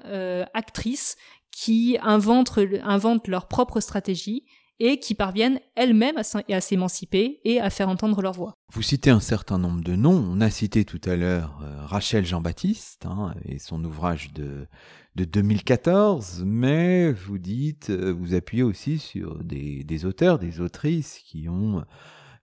[0.52, 1.16] actrices
[1.50, 4.44] qui inventent, inventent leur propre stratégie
[4.84, 8.56] et qui parviennent elles-mêmes à s'émanciper et à faire entendre leur voix.
[8.72, 10.28] Vous citez un certain nombre de noms.
[10.28, 14.66] On a cité tout à l'heure euh, Rachel Jean-Baptiste hein, et son ouvrage de,
[15.14, 21.48] de 2014, mais vous dites, euh, vous appuyez aussi sur des, auteurs, des autrices qui
[21.48, 21.84] ont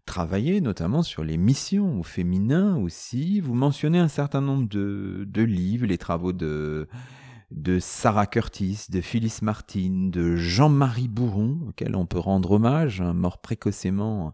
[0.06, 3.42] travaillé notamment sur les missions féminins aussi.
[3.42, 6.88] Vous mentionnez un certain nombre de livres, les travaux de
[7.52, 13.40] de Sarah Curtis, de Phyllis Martin, de Jean-Marie Bourron, auquel on peut rendre hommage, mort
[13.40, 14.34] précocement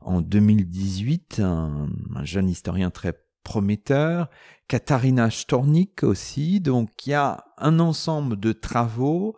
[0.00, 1.88] en 2018, un,
[2.22, 4.28] jeune historien très prometteur,
[4.68, 9.36] Katharina Stornik aussi, donc il y a un ensemble de travaux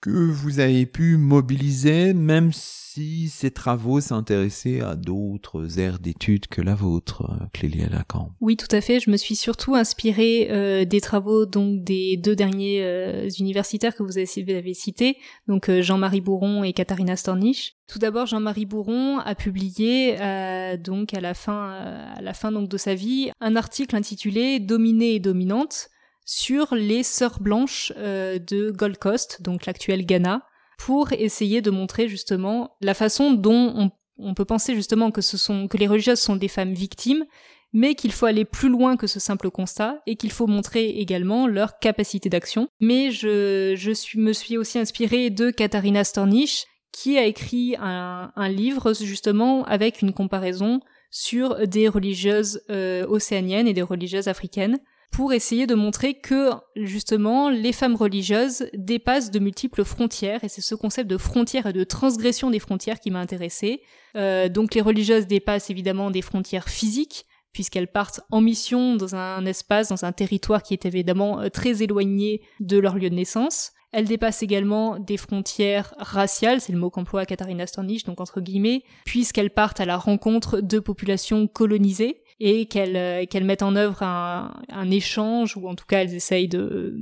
[0.00, 6.60] que vous avez pu mobiliser, même si ces travaux s'intéressaient à d'autres aires d'études que
[6.60, 8.32] la vôtre, Clélia Lacan.
[8.40, 8.98] Oui, tout à fait.
[8.98, 14.02] Je me suis surtout inspirée euh, des travaux donc des deux derniers euh, universitaires que
[14.02, 17.76] vous avez, cités, donc euh, Jean-Marie Bourron et Katharina Stornich.
[17.86, 20.16] Tout d'abord, Jean-Marie Bourron a publié
[20.78, 21.72] donc à la fin,
[22.14, 25.90] à la fin donc de sa vie, un article intitulé Dominée et dominante
[26.30, 30.46] sur les sœurs blanches euh, de Gold Coast, donc l'actuel Ghana,
[30.78, 36.20] pour essayer de montrer justement la façon dont on, peut penser justement que les religieuses
[36.20, 37.24] sont des femmes victimes,
[37.72, 41.48] mais qu'il faut aller plus loin que ce simple constat et qu'il faut montrer également
[41.48, 42.68] leur capacité d'action.
[42.78, 49.64] Mais je, me suis aussi inspirée de Katharina Stornich, qui a écrit un, livre justement
[49.64, 54.78] avec une comparaison sur des religieuses euh, océaniennes et des religieuses africaines
[55.10, 60.60] pour essayer de montrer que justement les femmes religieuses dépassent de multiples frontières et c'est
[60.60, 63.82] ce concept de frontières et de transgression des frontières qui m'a intéressée.
[64.16, 69.44] Euh, donc les religieuses dépassent évidemment des frontières physiques puisqu'elles partent en mission dans un
[69.44, 73.72] espace, dans un territoire qui est évidemment euh, très éloigné de leur lieu de naissance.
[73.92, 78.84] Elles dépassent également des frontières raciales, c'est le mot qu'emploie Katharina Stornich, donc entre guillemets,
[79.04, 84.02] puisqu'elles partent à la rencontre de populations colonisées et qu'elles euh, qu'elles mettent en œuvre
[84.02, 86.96] un, échange ou en tout cas elles essayent de,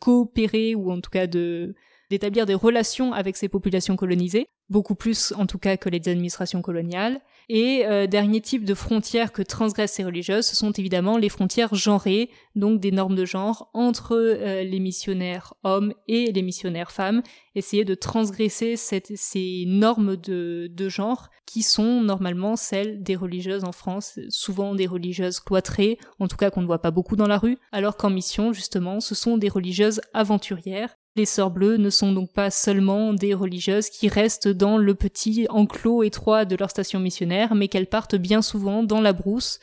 [0.00, 5.46] coopérer ou en tout cas d'établir des relations avec ces populations colonisées, beaucoup plus en
[5.46, 7.20] tout cas que les administrations coloniales.
[7.54, 11.74] Et euh, dernier type de frontières que transgressent ces religieuses, ce sont évidemment les frontières
[11.74, 17.22] genrées, donc des normes de genre entre euh, les missionnaires hommes et les missionnaires femmes,
[17.54, 24.18] essayer de transgresser ces normes de genre qui sont normalement celles des religieuses en France,
[24.30, 27.58] souvent des religieuses cloîtrées, en tout cas qu'on ne voit pas beaucoup dans la rue,
[27.70, 32.32] alors qu'en mission, justement, ce sont des religieuses aventurières les sœurs bleues ne sont donc
[32.32, 37.54] pas seulement des religieuses qui restent dans le petit enclos étroit de leur station missionnaire,
[37.54, 39.58] mais qu'elles partent bien souvent dans la brousse,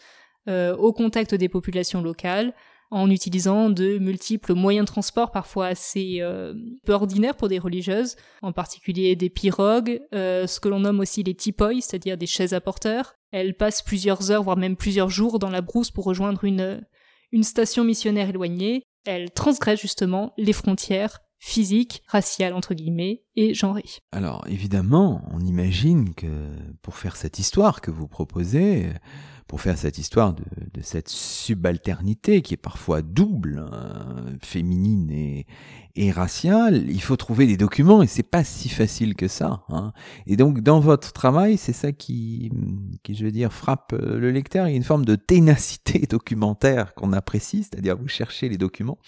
[0.47, 2.53] euh, au contact des populations locales,
[2.91, 6.53] en utilisant de multiples moyens de transport parfois assez euh,
[6.85, 11.23] peu ordinaires pour des religieuses, en particulier des pirogues, euh, ce que l'on nomme aussi
[11.23, 13.15] les tipoy, c'est-à-dire des chaises à porteurs.
[13.31, 16.81] Elles passent plusieurs heures, voire même plusieurs jours dans la brousse pour rejoindre une,
[17.31, 18.83] une station missionnaire éloignée.
[19.05, 23.85] Elles transgressent justement les frontières physique, raciale entre guillemets, et genrée.
[24.11, 26.49] Alors évidemment, on imagine que
[26.81, 28.89] pour faire cette histoire que vous proposez,
[29.49, 30.43] pour faire cette histoire de,
[30.83, 35.47] cette subalternité qui est parfois double, hein, féminine et,
[35.95, 39.63] et, raciale, il faut trouver des documents et c'est pas si facile que ça.
[39.69, 39.91] Hein.
[40.27, 42.51] Et donc dans votre travail, c'est ça qui,
[43.01, 44.67] qui, je veux dire, frappe le lecteur.
[44.67, 48.99] Il y a une forme de ténacité documentaire qu'on apprécie, c'est-à-dire vous cherchez les documents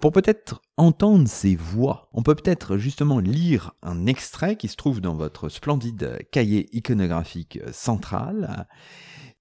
[0.00, 2.08] pour peut-être entendre ces voix.
[2.12, 7.60] On peut peut-être justement lire un extrait qui se trouve dans votre splendide cahier iconographique
[7.72, 8.66] central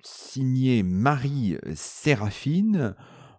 [0.05, 2.95] signé Marie Séraphine.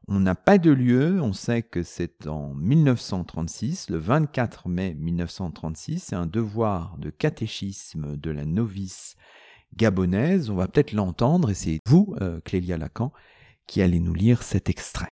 [0.06, 6.00] On n'a pas de lieu, on sait que c'est en 1936, le 24 mai 1936,
[6.00, 9.16] c'est un devoir de catéchisme de la novice
[9.76, 10.50] gabonaise.
[10.50, 13.12] On va peut-être l'entendre et c'est vous, euh, Clélia Lacan,
[13.66, 15.08] qui allez nous lire cet extrait.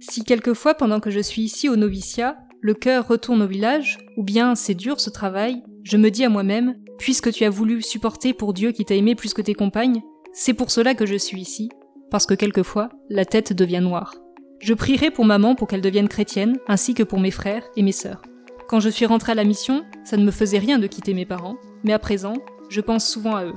[0.00, 4.24] Si quelquefois, pendant que je suis ici au noviciat, le cœur retourne au village, ou
[4.24, 8.32] bien c'est dur ce travail, je me dis à moi-même, puisque tu as voulu supporter
[8.32, 10.02] pour Dieu qui t'a aimé plus que tes compagnes,
[10.40, 11.68] c'est pour cela que je suis ici,
[12.12, 14.14] parce que quelquefois, la tête devient noire.
[14.60, 17.90] Je prierai pour maman pour qu'elle devienne chrétienne, ainsi que pour mes frères et mes
[17.90, 18.22] sœurs.
[18.68, 21.26] Quand je suis rentrée à la mission, ça ne me faisait rien de quitter mes
[21.26, 22.34] parents, mais à présent,
[22.70, 23.56] je pense souvent à eux.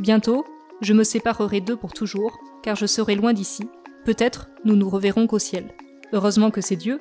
[0.00, 0.46] Bientôt,
[0.80, 3.68] je me séparerai d'eux pour toujours, car je serai loin d'ici.
[4.06, 5.74] Peut-être nous nous reverrons qu'au ciel.
[6.14, 6.96] Heureusement que c'est Dieu,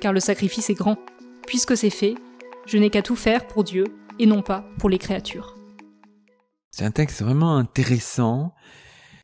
[0.00, 0.96] car le sacrifice est grand.
[1.46, 2.16] Puisque c'est fait,
[2.66, 3.84] je n'ai qu'à tout faire pour Dieu
[4.18, 5.61] et non pas pour les créatures.
[6.72, 8.54] C'est un texte vraiment intéressant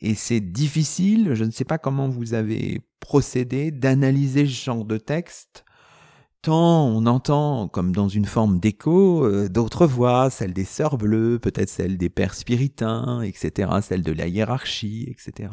[0.02, 4.98] et c'est difficile, je ne sais pas comment vous avez procédé, d'analyser ce genre de
[4.98, 5.64] texte.
[6.42, 11.38] Tant on entend, comme dans une forme d'écho, euh, d'autres voix, celle des sœurs bleues,
[11.40, 15.50] peut-être celle des pères spiritains, etc., celle de la hiérarchie, etc.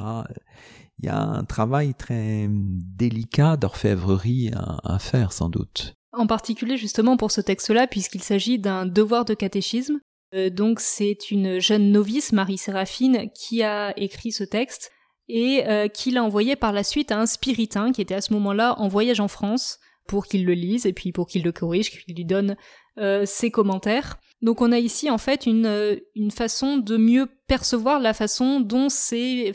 [0.99, 4.51] Il y a un travail très délicat d'orfèvrerie
[4.83, 5.95] à faire, sans doute.
[6.11, 9.99] En particulier justement pour ce texte-là, puisqu'il s'agit d'un devoir de catéchisme,
[10.33, 14.91] donc c'est une jeune novice, Marie Séraphine, qui a écrit ce texte
[15.27, 18.33] et euh, qui l'a envoyé par la suite à un spiritain qui était à ce
[18.33, 21.89] moment-là en voyage en France pour qu'il le lise et puis pour qu'il le corrige,
[21.89, 22.55] qu'il lui donne
[22.99, 24.17] euh, ses commentaires.
[24.41, 25.99] Donc on a ici en fait une,
[26.31, 29.51] façon de mieux percevoir la façon dont ces,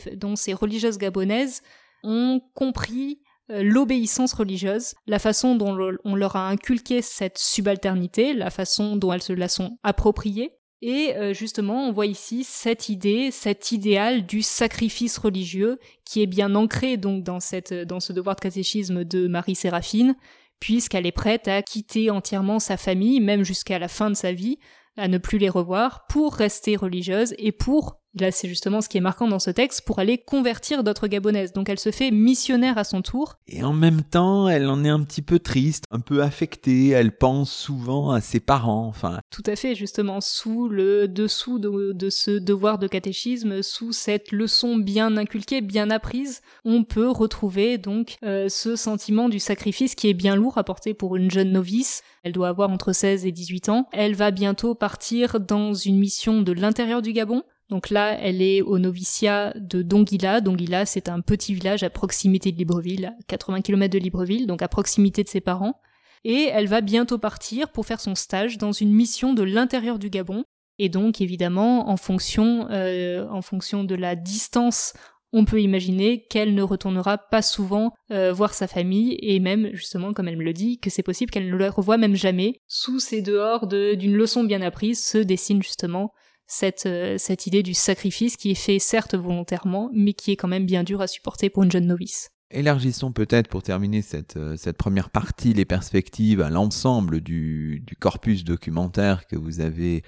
[0.53, 1.61] religieuses gabonaises
[2.03, 8.49] ont compris euh, l'obéissance religieuse, la façon dont on leur a inculqué cette subalternité, la
[8.49, 10.51] façon dont elles se la sont appropriées.
[10.81, 16.27] Et euh, justement, on voit ici cette idée, cet idéal du sacrifice religieux qui est
[16.27, 20.15] bien ancré donc dans, cette, dans ce devoir de catéchisme de Marie Séraphine,
[20.59, 24.57] puisqu'elle est prête à quitter entièrement sa famille, même jusqu'à la fin de sa vie,
[24.97, 28.97] à ne plus les revoir, pour rester religieuse et pour Là, c'est justement ce qui
[28.97, 31.53] est marquant dans ce texte pour aller convertir d'autres Gabonaises.
[31.53, 33.37] Donc elle se fait missionnaire à son tour.
[33.47, 36.89] Et en même temps, elle en est un petit peu triste, un peu affectée.
[36.89, 38.85] Elle pense souvent à ses parents.
[38.87, 39.19] Enfin.
[39.29, 44.77] Tout à fait, justement, sous le dessous de, ce devoir de catéchisme, sous cette leçon
[44.77, 50.13] bien inculquée, bien apprise, on peut retrouver donc euh, ce sentiment du sacrifice qui est
[50.13, 52.03] bien lourd à porter pour une jeune novice.
[52.23, 53.87] Elle doit avoir entre 16 et 18 ans.
[53.93, 58.61] Elle va bientôt partir dans une mission de l'intérieur du Gabon donc là, elle est
[58.61, 60.41] au noviciat de Donguila.
[60.41, 64.61] Donguila, c'est un petit village à proximité de Libreville, à 80 km de Libreville, donc
[64.61, 65.79] à proximité de ses parents.
[66.25, 70.09] Et elle va bientôt partir pour faire son stage dans une mission de l'intérieur du
[70.09, 70.43] Gabon.
[70.79, 74.91] Et donc, évidemment, en fonction, euh, de la distance,
[75.31, 80.11] on peut imaginer qu'elle ne retournera pas souvent euh, voir sa famille, et même, justement,
[80.11, 82.59] comme elle me le dit, que c'est possible qu'elle ne le revoie même jamais.
[82.67, 86.11] Sous ces dehors d'une leçon bien apprise se dessine justement
[86.51, 90.49] cette, euh, cette idée du sacrifice qui est fait certes volontairement, mais qui est quand
[90.49, 92.29] même bien dur à supporter pour une jeune novice.
[92.51, 98.43] Élargissons peut-être pour terminer cette, euh, première partie les perspectives à l'ensemble du, du corpus
[98.43, 100.03] documentaire que vous avez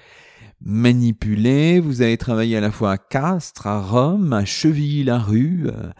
[0.60, 1.80] manipulé.
[1.80, 5.92] Vous avez travaillé à la fois à Castres, à Rome, à Chevilly-la-Rue, euh,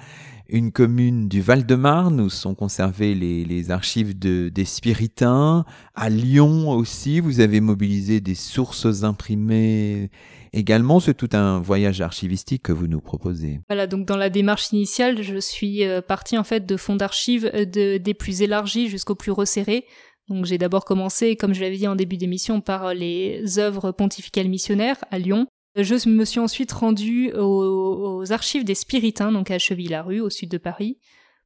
[0.50, 5.66] une commune du Val-de-Marne où sont conservées les, archives de, des Spiritains.
[5.96, 10.10] À Lyon aussi, vous avez mobilisé des sources imprimées
[10.52, 11.00] également.
[11.00, 13.62] C'est tout un voyage archivistique que vous nous proposez.
[13.70, 17.50] Voilà, donc dans la démarche initiale, je suis euh, partie en fait de fonds d'archives
[17.54, 19.86] euh, de, des plus élargis jusqu'aux plus resserrés.
[20.30, 24.48] Donc j'ai d'abord commencé, comme je l'avais dit en début d'émission, par les œuvres pontificales
[24.48, 30.20] missionnaires à Lyon, je me suis ensuite rendue aux, archives des Spiritains, donc à Cheville-la-Rue,
[30.20, 31.00] au sud de Paris,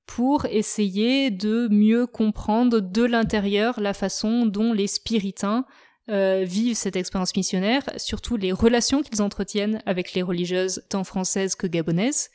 [0.06, 5.66] pour essayer de mieux comprendre de l'intérieur la façon dont les Spiritains
[6.10, 11.56] euh, vivent cette expérience missionnaire, surtout les relations qu'ils entretiennent avec les religieuses tant françaises
[11.56, 12.30] que gabonaises.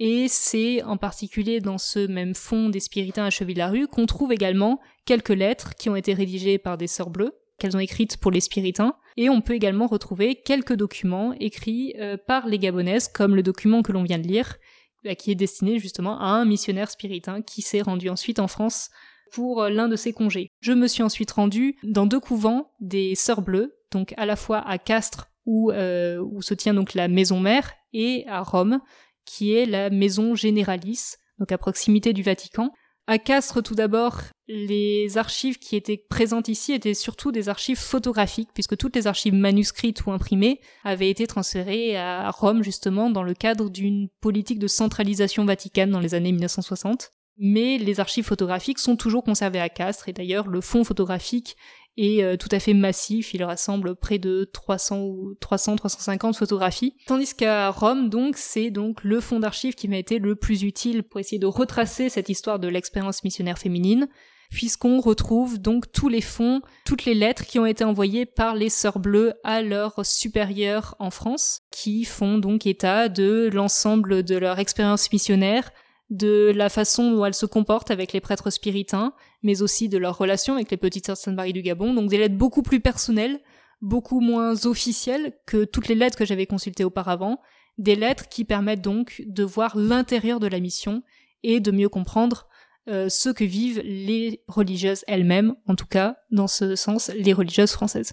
[0.00, 4.80] Et c'est en particulier dans ce même fond des Spiritains à Cheville-la-Rue qu'on trouve également
[5.04, 7.34] quelques lettres qui ont été rédigées par des sœurs bleues,
[7.72, 12.46] ont écrites pour les Spiritains, et on peut également retrouver quelques documents écrits euh, par
[12.46, 14.56] les Gabonaises, comme le document que l'on vient de lire,
[15.04, 18.90] bah, qui est destiné justement à un missionnaire spiritain qui s'est rendu ensuite en France
[19.32, 20.50] pour euh, l'un de ses congés.
[20.60, 24.58] Je me suis ensuite rendue dans deux couvents des Sœurs Bleues, donc à la fois
[24.66, 28.80] à Castres où, euh, se tient donc la maison mère et à Rome
[29.24, 32.72] qui est la maison généralice, donc à proximité du Vatican.
[33.06, 38.48] À Castres, tout d'abord, les archives qui étaient présentes ici étaient surtout des archives photographiques,
[38.54, 43.34] puisque toutes les archives manuscrites ou imprimées avaient été transférées à Rome, justement, dans le
[43.34, 47.10] cadre d'une politique de centralisation vaticane dans les années 1960.
[47.36, 51.56] Mais les archives photographiques sont toujours conservées à Castres, et d'ailleurs, le fonds photographique
[51.96, 56.94] est euh, tout à fait massif, il rassemble près de 300 ou 300 350 photographies.
[57.06, 61.02] Tandis qu'à Rome donc c'est donc le fonds d'archives qui m'a été le plus utile
[61.02, 64.08] pour essayer de retracer cette histoire de l'expérience missionnaire féminine
[64.50, 68.68] puisqu'on retrouve donc tous les fonds, toutes les lettres qui ont été envoyées par les
[68.68, 74.58] sœurs bleues à leurs supérieurs en France, qui font donc état de l'ensemble de leur
[74.58, 75.70] expérience missionnaire,
[76.10, 80.18] de la façon dont elles se comportent avec les prêtres spiritains, mais aussi de leur
[80.18, 83.40] relation avec les petites sœurs Sainte-Marie du Gabon, donc des lettres beaucoup plus personnelles,
[83.80, 87.40] beaucoup moins officielles que toutes les lettres que j'avais consultées auparavant,
[87.78, 91.02] des lettres qui permettent donc de voir l'intérieur de la mission
[91.42, 92.48] et de mieux comprendre
[92.88, 97.72] euh, ce que vivent les religieuses elles-mêmes, en tout cas dans ce sens les religieuses
[97.72, 98.12] françaises.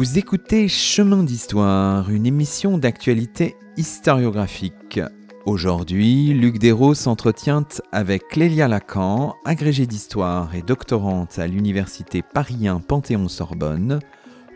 [0.00, 4.98] Vous écoutez Chemin d'Histoire, une émission d'actualité historiographique.
[5.44, 13.98] Aujourd'hui, Luc Dérault s'entretient avec Clélia Lacan, agrégée d'histoire et doctorante à l'université Paris Panthéon-Sorbonne,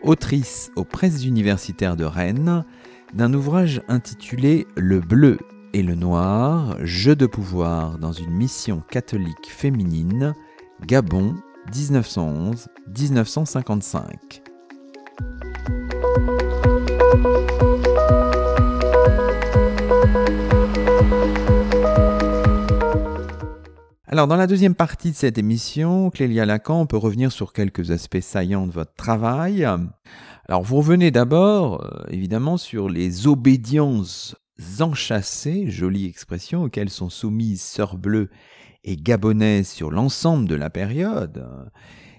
[0.01, 2.65] autrice aux presses universitaires de Rennes,
[3.13, 5.37] d'un ouvrage intitulé Le bleu
[5.73, 10.33] et le noir, jeu de pouvoir dans une mission catholique féminine,
[10.87, 11.35] Gabon,
[11.71, 14.44] 1911-1955.
[24.15, 27.91] Alors, dans la deuxième partie de cette émission, Clélia Lacan, on peut revenir sur quelques
[27.91, 29.65] aspects saillants de votre travail.
[30.47, 34.37] Alors, vous revenez d'abord, euh, évidemment, sur les obédiences
[34.79, 38.29] enchâssées, jolie expression, auxquelles sont soumises Sœurs Bleues
[38.85, 41.45] et Gabonaises sur l'ensemble de la période.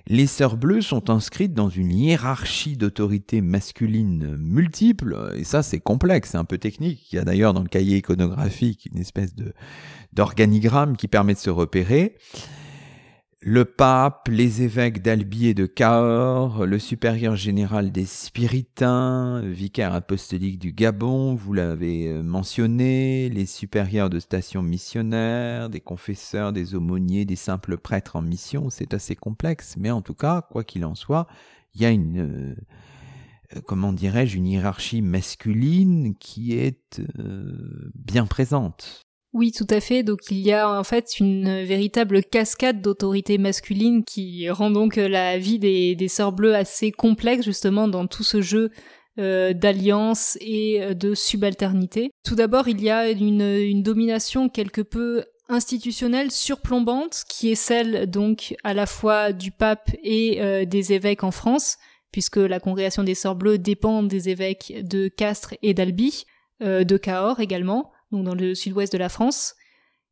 [0.09, 6.31] Les sœurs bleues sont inscrites dans une hiérarchie d'autorité masculine multiple, et ça c'est complexe,
[6.31, 7.13] c'est un peu technique.
[7.13, 9.35] Il y a d'ailleurs dans le cahier iconographique une espèce
[10.13, 12.15] d'organigramme qui permet de se repérer
[13.49, 20.59] le pape, les évêques d'Albi et de Cahors, le supérieur général des Spiritains, vicaire apostolique
[20.59, 27.25] du Gabon, vous l'avez euh, mentionné, les supérieurs de stations missionnaires, des confesseurs, des aumôniers,
[27.25, 30.97] des simples prêtres en mission, c'est assez complexe, mais en tout cas, quoi qu'il en
[30.97, 31.29] soit,
[31.77, 39.06] il y a une, euh, comment dirais-je, une hiérarchie masculine qui est euh, bien présente.
[39.37, 40.03] Oui, tout à fait.
[40.03, 45.37] Donc il y a en fait une véritable cascade d'autorités masculines qui rend donc la
[45.37, 48.71] vie des, des sœurs bleues assez complexe justement dans tout ce jeu
[49.19, 52.13] euh, d'alliance et euh, de subalternité.
[52.25, 58.55] Tout d'abord, il y a une, domination quelque peu institutionnelle surplombante qui est celle donc
[58.65, 61.77] à la fois du pape et euh, des évêques en France
[62.11, 66.25] puisque la congrégation des sœurs bleues dépend des évêques de Castres et d'Albi,
[66.63, 69.55] de Cahors également donc dans le sud-ouest de la France.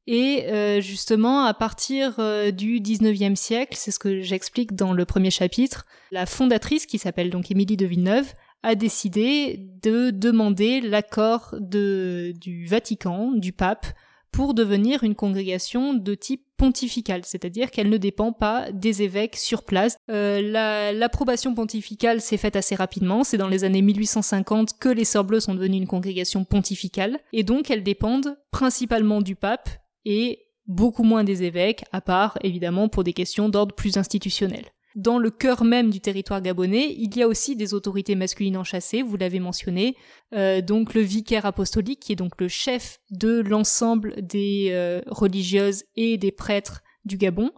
[0.07, 5.05] Et euh, justement, à partir euh, du 19e siècle, c'est ce que j'explique dans le
[5.07, 8.32] premier chapitre, la fondatrice, qui s'appelle donc Émilie de Villeneuve,
[8.62, 13.86] a décidé de demander l'accord du Vatican, du pape,
[14.35, 19.62] pour devenir une congrégation de type pontifical, c'est-à-dire qu'elle ne dépend pas des évêques sur
[19.62, 19.97] place.
[20.11, 25.41] Euh, l'approbation pontificale s'est faite assez rapidement, c'est dans les années 1850 que les Sœurs
[25.41, 29.68] sont devenues une congrégation pontificale, et donc elles dépendent principalement du pape
[30.05, 34.64] et beaucoup moins des évêques, à part évidemment pour des questions d'ordre plus institutionnel.
[34.95, 39.03] Dans le cœur même du territoire gabonais, il y a aussi des autorités masculines enchâssées,
[39.03, 39.97] vous l'avez mentionné,
[40.32, 45.82] euh, donc le vicaire apostolique, qui est donc le chef de l'ensemble des euh, religieuses
[45.97, 47.51] et des prêtres du Gabon,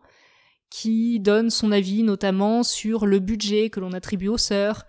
[0.70, 4.86] qui donne son avis notamment sur le budget que l'on attribue aux sœurs,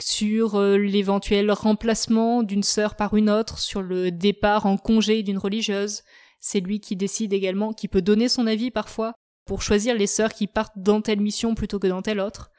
[0.00, 5.38] sur euh, l'éventuel remplacement d'une sœur par une autre, sur le départ en congé d'une
[5.38, 6.02] religieuse.
[6.38, 9.14] C'est lui qui décide également, qui peut donner son avis parfois
[9.48, 12.50] pour choisir les sœurs qui partent dans telle mission plutôt que dans telle autre.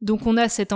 [0.00, 0.72] Donc on a cette,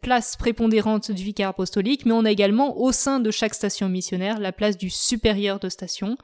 [0.00, 4.40] place, prépondérante du vicaire apostolique, mais on a également au sein de chaque station missionnaire
[4.40, 6.16] la place du supérieur de station,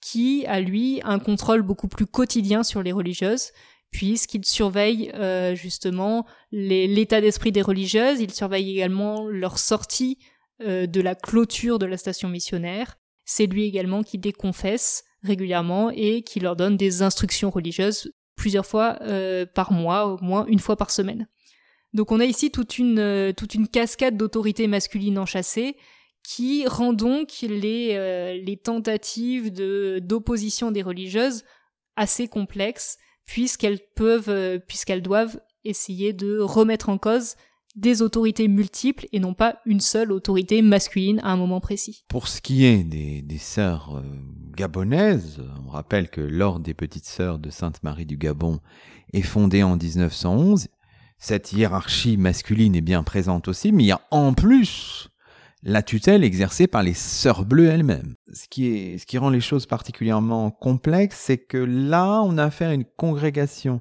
[0.00, 3.50] qui a lui un contrôle beaucoup plus quotidien sur les religieuses,
[3.90, 10.18] puisqu'il surveille euh, justement l'état d'esprit des religieuses, il surveille également leur sortie
[10.62, 12.96] euh, de la clôture de la station missionnaire.
[13.26, 18.12] C'est lui également qui déconfesse régulièrement et qui leur donne des instructions religieuses
[18.42, 21.28] plusieurs fois euh, par mois, au moins une fois par semaine.
[21.92, 23.32] Donc on a ici toute une, euh,
[23.70, 25.76] cascade d'autorités masculines enchâssées
[26.24, 31.44] qui rend donc les, euh, tentatives d'opposition des religieuses
[31.94, 37.36] assez complexes puisqu'elles peuvent, puisqu'elles doivent essayer de remettre en cause
[37.74, 42.04] des autorités multiples et non pas une seule autorité masculine à un moment précis.
[42.08, 44.02] Pour ce qui est des, sœurs euh,
[44.54, 48.60] gabonaises, on rappelle que l'ordre des petites sœurs de Sainte-Marie du Gabon
[49.12, 50.68] est fondé en 1911.
[51.18, 55.08] Cette hiérarchie masculine est bien présente aussi, mais il y a en plus
[55.62, 58.16] la tutelle exercée par les sœurs bleues elles-mêmes.
[58.32, 62.70] Ce qui, ce qui rend les choses particulièrement complexes, c'est que là, on a affaire
[62.70, 63.80] à une congrégation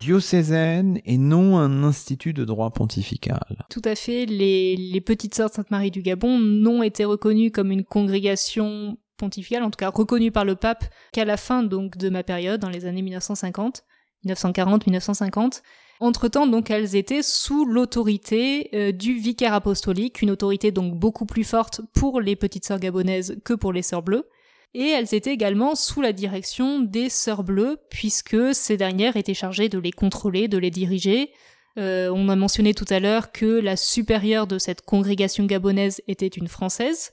[0.00, 3.66] diocésaine et non un institut de droit pontifical.
[3.70, 4.26] Tout à fait.
[4.26, 9.70] Les, petites sœurs de Sainte-Marie du Gabon n'ont été reconnues comme une congrégation pontificale, en
[9.70, 12.86] tout cas reconnue par le pape, qu'à la fin donc de ma période, dans les
[12.86, 13.84] années 1950,
[14.26, 15.62] 1940-1950.
[16.00, 21.42] Entre-temps, donc, elles étaient sous l'autorité euh, du vicaire apostolique, une autorité donc beaucoup plus
[21.42, 24.28] forte pour les petites sœurs gabonaises que pour les sœurs bleues
[24.74, 29.68] et elles étaient également sous la direction des Sœurs Bleues, puisque ces dernières étaient chargées
[29.68, 31.30] de les contrôler, de les diriger.
[31.78, 36.26] Euh, on a mentionné tout à l'heure que la supérieure de cette congrégation gabonaise était
[36.26, 37.12] une Française.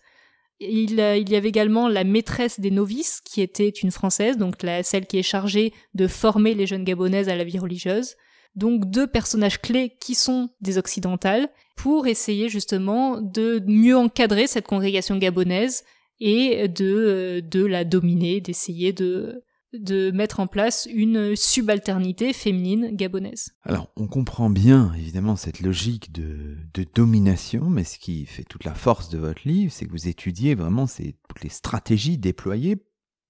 [0.59, 5.05] Il, euh, y avait également la maîtresse des novices, qui était une Française, donc celle
[5.05, 8.15] qui est chargée de former les jeunes Gabonaises à la vie religieuse.
[8.55, 14.65] Donc deux personnages clés qui sont des occidentales, pour essayer justement de mieux encadrer cette
[14.65, 15.83] congrégation gabonaise
[16.19, 19.43] et de, de la dominer, d'essayer de,
[19.73, 23.51] de mettre en place une subalternité féminine gabonaise.
[23.63, 28.63] Alors, on comprend bien, évidemment, cette logique de, de domination, mais ce qui fait toute
[28.63, 32.77] la force de votre livre, c'est que vous étudiez vraiment ces, toutes les stratégies déployées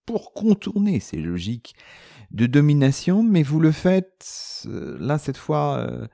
[0.06, 1.76] pour contourner ces logiques
[2.32, 6.08] de domination, mais vous le faites euh, là cette fois euh,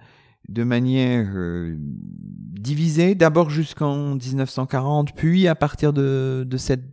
[0.50, 6.86] de manière euh, divisée, d'abord jusqu'en 1940, puis à partir de, de cette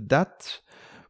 [0.00, 0.64] date.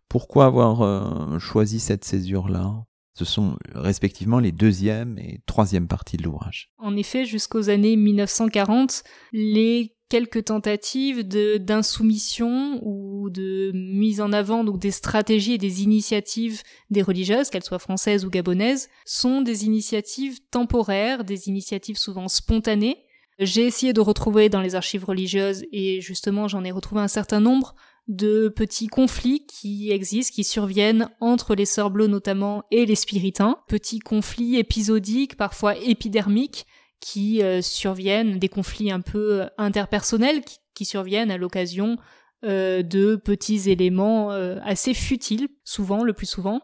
[0.09, 2.85] Pourquoi avoir choisi cette césure-là?
[3.15, 6.71] Ce sont respectivement les deuxième et troisième parties de l'ouvrage.
[6.79, 9.03] En effet, jusqu'aux années 1940,
[9.33, 16.63] les quelques tentatives d'insoumission ou de mise en avant donc des stratégies et des initiatives
[16.91, 22.99] des religieuses, qu'elles soient françaises ou gabonaises, sont des initiatives temporaires, des initiatives souvent spontanées.
[23.39, 27.41] J'ai essayé de retrouver dans les archives religieuses et justement j'en ai retrouvé un certain
[27.41, 27.75] nombre
[28.09, 34.01] de petits conflits qui existent, qui surviennent entre les sœurs notamment et les spiritains, petits
[34.01, 36.67] conflits épisodiques, parfois épidermiques,
[37.03, 40.43] qui euh, surviennent, des conflits un peu euh, interpersonnels
[40.75, 41.97] qui, surviennent à l'occasion
[42.45, 46.61] euh, de petits éléments assez futiles, souvent, le plus souvent.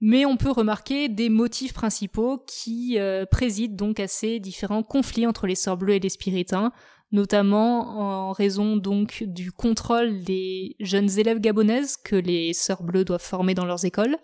[0.00, 2.98] Mais on peut remarquer des motifs principaux qui
[3.30, 6.72] président donc à ces différents conflits entre les sœurs bleues et les spiritains,
[7.12, 13.22] notamment en raison donc du contrôle des jeunes élèves gabonaises que les sœurs bleues doivent
[13.22, 14.16] former dans leurs écoles,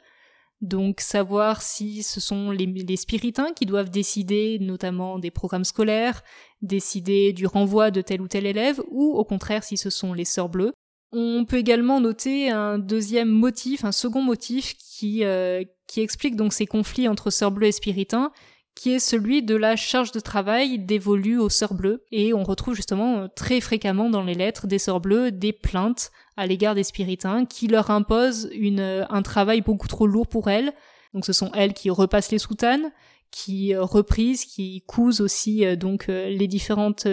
[0.61, 6.23] donc savoir si ce sont les, spiritains qui doivent décider notamment des programmes scolaires,
[6.63, 10.25] décider du renvoi de tel ou tel élève, ou au contraire si ce sont les
[10.25, 10.73] sœurs bleues.
[11.13, 15.63] On peut également noter un deuxième motif, un second motif qui, euh,
[15.97, 18.33] explique donc ces conflits entre sœurs bleues et spiritains,
[18.77, 22.05] qui est celui de la charge de travail dévolue aux sœurs bleues.
[22.13, 26.13] Et on retrouve justement euh, très fréquemment dans les lettres des sœurs bleues des plaintes
[26.37, 30.51] à l'égard des spiritains qui leur imposent une, euh, un travail beaucoup trop lourd pour
[30.51, 30.75] elles.
[31.15, 32.93] Donc ce sont elles qui repassent les soutanes,
[33.31, 37.09] qui euh, reprisent, qui cousent aussi donc les différentes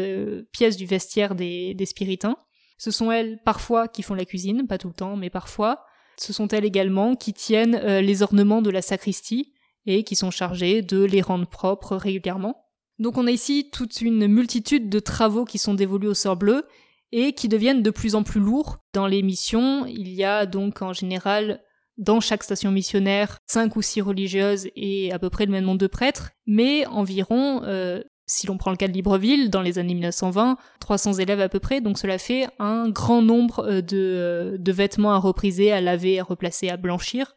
[0.52, 2.36] pièces du vestiaire des, des spiritains.
[2.78, 5.86] Ce sont elles parfois qui font la cuisine, pas tout le temps, mais parfois.
[6.18, 9.53] Ce sont elles également qui tiennent les ornements de la sacristie,
[9.86, 12.66] et qui sont chargés de les rendre propres régulièrement.
[13.00, 16.64] Donc on a ici toute une multitude de travaux qui sont dévolus aux sœurs bleues
[17.12, 18.78] et qui deviennent de plus en plus lourds.
[18.94, 21.62] Dans les missions, il y a donc en général
[21.98, 25.80] dans chaque station missionnaire cinq ou six religieuses et à peu près le même nombre
[25.80, 29.94] de prêtres, mais environ, euh, si l'on prend le cas de Libreville, dans les années
[29.94, 34.58] 1920, 300 élèves à peu près, donc cela fait un grand nombre euh, de, euh,
[34.58, 37.36] de vêtements à repriser, à laver, à replacer, à blanchir,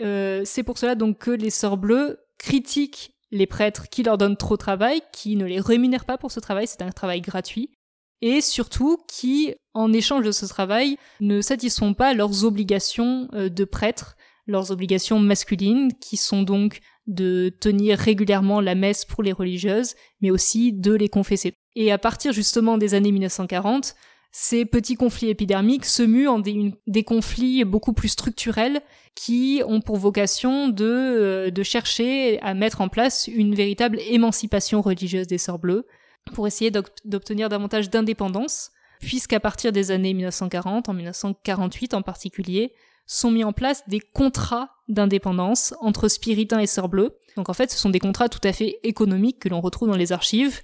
[0.00, 4.36] euh, c'est pour cela donc que les sœurs bleues critiquent les prêtres qui leur donnent
[4.36, 7.70] trop de travail, qui ne les rémunèrent pas pour ce travail, c'est un travail gratuit,
[8.22, 13.64] et surtout qui, en échange de ce travail, ne satisfont pas leurs obligations euh, de
[13.64, 14.16] prêtres,
[14.46, 20.30] leurs obligations masculines, qui sont donc de tenir régulièrement la messe pour les religieuses, mais
[20.30, 21.54] aussi de les confesser.
[21.76, 23.94] Et à partir justement des années 1940,
[24.36, 28.82] ces petits conflits épidermiques se muent en des, conflits beaucoup plus structurels
[29.14, 34.82] qui ont pour vocation de, euh, de chercher à mettre en place une véritable émancipation
[34.82, 35.86] religieuse des Sœurs Bleues
[36.32, 36.72] pour essayer
[37.04, 42.72] d'obtenir davantage d'indépendance, puisqu'à partir des années 1940, en 1948 en particulier,
[43.06, 47.16] sont mis en place des contrats d'indépendance entre spiritains et sœurs bleues.
[47.36, 49.96] Donc en fait, ce sont des contrats tout à fait économiques que l'on retrouve dans
[49.96, 50.60] les archives,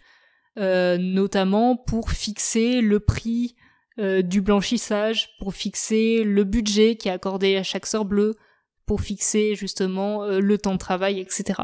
[0.59, 3.55] euh, notamment pour fixer le prix
[4.01, 8.35] euh, du blanchissage, pour fixer le budget qui est accordé à chaque sœur bleue,
[8.87, 11.61] pour fixer justement euh, le temps de travail, etc.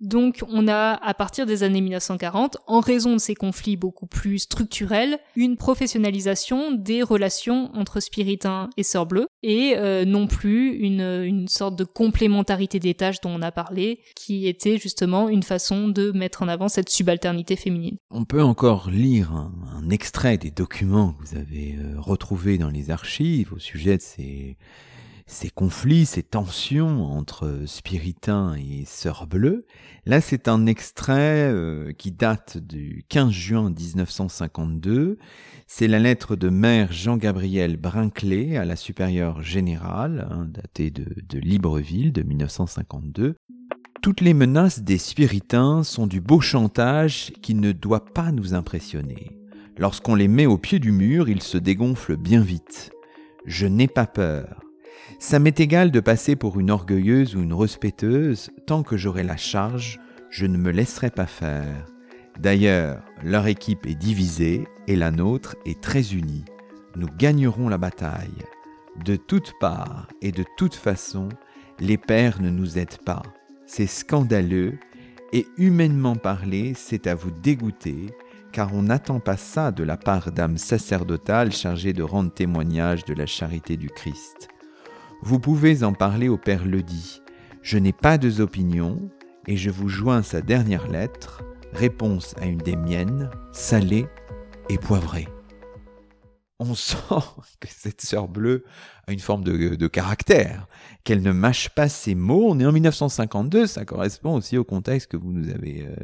[0.00, 4.40] Donc on a, à partir des années 1940, en raison de ces conflits beaucoup plus
[4.40, 9.06] structurels, une professionnalisation des relations entre spiritains et sœurs
[9.42, 14.00] et euh, non plus une, une sorte de complémentarité des tâches dont on a parlé,
[14.16, 17.98] qui était justement une façon de mettre en avant cette subalternité féminine.
[18.10, 19.52] On peut encore lire un,
[19.90, 24.56] extrait des documents que vous avez euh, retrouvés dans les archives au sujet de ces
[25.26, 29.66] ces conflits, ces tensions entre spiritains et sœurs bleues.
[30.06, 35.18] Là, c'est un extrait euh, qui date du 15 juin 1952.
[35.66, 41.38] C'est la lettre de maire Jean-Gabriel Brinkley à la supérieure générale, hein, datée de, de
[41.40, 43.34] Libreville de 1952.
[44.02, 49.36] Toutes les menaces des spiritains sont du beau chantage qui ne doit pas nous impressionner.
[49.76, 52.92] Lorsqu'on les met au pied du mur, ils se dégonflent bien vite.
[53.44, 54.65] Je n'ai pas peur.
[55.18, 59.36] Ça m'est égal de passer pour une orgueilleuse ou une respecteuse, tant que j'aurai la
[59.36, 59.98] charge,
[60.30, 61.86] je ne me laisserai pas faire.
[62.38, 66.44] D'ailleurs, leur équipe est divisée et la nôtre est très unie.
[66.96, 68.44] Nous gagnerons la bataille.
[69.04, 71.28] De toutes parts et de toute façon,
[71.80, 73.22] les pères ne nous aident pas.
[73.66, 74.78] C'est scandaleux
[75.32, 78.06] et humainement parlé, c'est à vous dégoûter,
[78.52, 83.14] car on n'attend pas ça de la part d'âmes sacerdotales chargées de rendre témoignage de
[83.14, 84.48] la charité du Christ.
[85.22, 87.22] Vous pouvez en parler au Père Ledi.
[87.62, 89.10] Je n'ai pas deux opinions
[89.46, 91.42] et je vous joins sa dernière lettre,
[91.72, 94.06] réponse à une des miennes, salée
[94.68, 95.28] et poivrée.
[96.58, 96.96] On sent
[97.60, 98.64] que cette sœur bleue
[99.06, 100.68] a une forme de, caractère,
[101.04, 102.48] qu'elle ne mâche pas ses mots.
[102.50, 105.96] On est en 1952, ça correspond aussi au contexte que vous nous avez euh,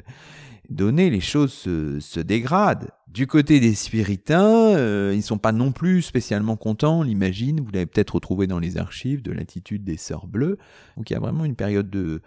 [0.72, 1.10] donné.
[1.10, 2.90] Les choses se, dégradent.
[3.08, 7.60] Du côté des spiritains, euh, ils ne sont pas non plus spécialement contents, on l'imagine.
[7.60, 10.58] Vous l'avez peut-être retrouvé dans les archives de l'attitude des sœurs bleues.
[10.96, 12.22] Donc il y a vraiment une période de,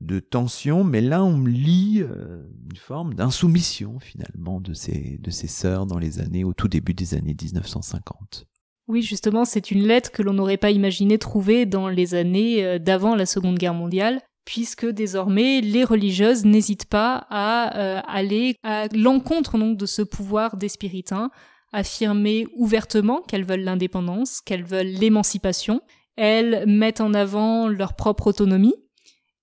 [0.00, 5.46] de tension, mais là on lit euh, une forme d'insoumission finalement de ces, de ces
[5.46, 8.46] sœurs dans les années, au tout début des années 1950.
[8.86, 12.78] Oui, justement, c'est une lettre que l'on n'aurait pas imaginé trouver dans les années euh,
[12.78, 18.88] d'avant la Seconde Guerre mondiale, puisque désormais les religieuses n'hésitent pas à euh, aller à
[18.94, 21.30] l'encontre donc de ce pouvoir des spiritains,
[21.72, 25.80] affirmer ouvertement qu'elles veulent l'indépendance, qu'elles veulent l'émancipation.
[26.16, 28.74] Elles mettent en avant leur propre autonomie,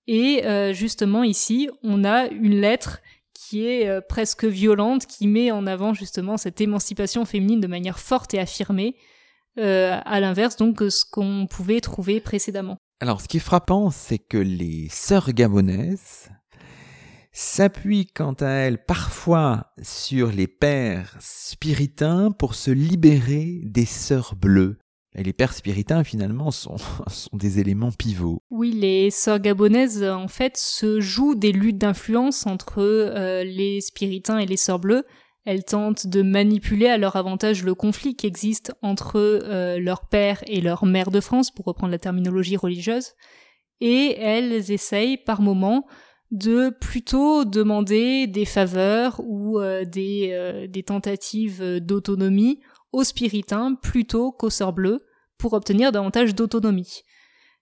[0.08, 3.02] et euh, justement ici, on a une lettre
[3.34, 8.00] qui est euh, presque violente, qui met en avant justement cette émancipation féminine de manière
[8.00, 8.96] forte et affirmée,
[9.58, 12.78] euh, à l'inverse donc de ce qu'on pouvait trouver précédemment.
[13.02, 16.30] Alors ce qui est frappant, c'est que les sœurs gabonaises
[17.32, 24.78] s'appuient quant à elles parfois sur les pères spiritains pour se libérer des sœurs bleues.
[25.16, 26.78] Et les pères spiritains, finalement, sont,
[27.08, 28.44] sont des éléments pivots.
[28.52, 34.38] Oui, les sœurs gabonaises, en fait, se jouent des luttes d'influence entre euh, les spiritains
[34.38, 35.06] et les sœurs bleues.
[35.46, 40.44] Elles tentent de manipuler à leur avantage le conflit qui existe entre euh, leur père
[40.48, 43.14] et leur mère de France, pour reprendre la terminologie religieuse.
[43.80, 45.88] Et elles essayent, par moments,
[46.30, 52.60] de plutôt demander des faveurs ou euh, des, des tentatives d'autonomie
[52.92, 55.00] aux spiritains plutôt qu'aux sœurs bleues
[55.38, 57.02] pour obtenir davantage d'autonomie.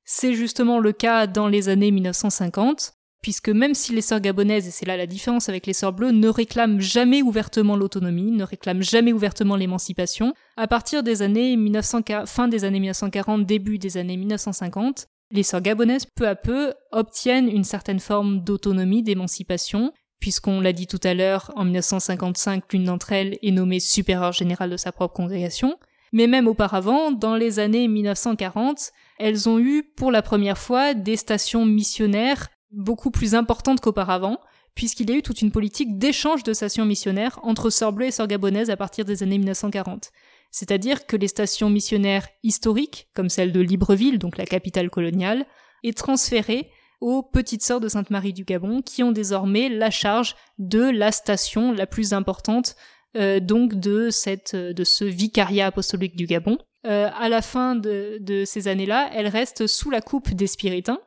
[0.04, 4.72] C'est justement le cas dans les années 1950, puisque même si les sœurs gabonaises, et
[4.72, 8.84] c'est là la différence avec les sœurs bleues, ne réclament jamais ouvertement l'autonomie, ne réclament
[8.84, 14.17] jamais ouvertement l'émancipation, à partir des années 1940, fin des années 1940, début des années
[14.17, 20.74] 1950, les sœurs gabonaises peu à peu obtiennent une certaine forme d'autonomie, d'émancipation, puisqu'on l'a
[20.74, 24.91] dit tout à l'heure, en 1955, l'une d'entre elles est nommée supérieure générale de sa
[24.91, 25.78] propre congrégation.
[26.11, 31.15] Mais même auparavant, dans les années 1940, elles ont eu pour la première fois des
[31.15, 34.39] stations missionnaires beaucoup plus importantes qu'auparavant,
[34.76, 38.28] puisqu'il y a eu toute une politique d'échange de stations missionnaires entre Sœurs et Sœurs
[38.28, 40.11] Gabonaises à partir des années 1940.
[40.51, 45.45] C'est-à-dire que les stations missionnaires historiques, comme celle de Libreville, donc la capitale coloniale,
[45.84, 50.82] est transférée aux petites sœurs de Sainte-Marie du Gabon qui ont désormais la charge de
[50.82, 52.76] la station la plus importante
[53.15, 56.57] euh, donc de cette de ce vicariat apostolique du Gabon.
[56.86, 60.99] Euh, à la fin de, de ces années-là, elle reste sous la coupe des spiritains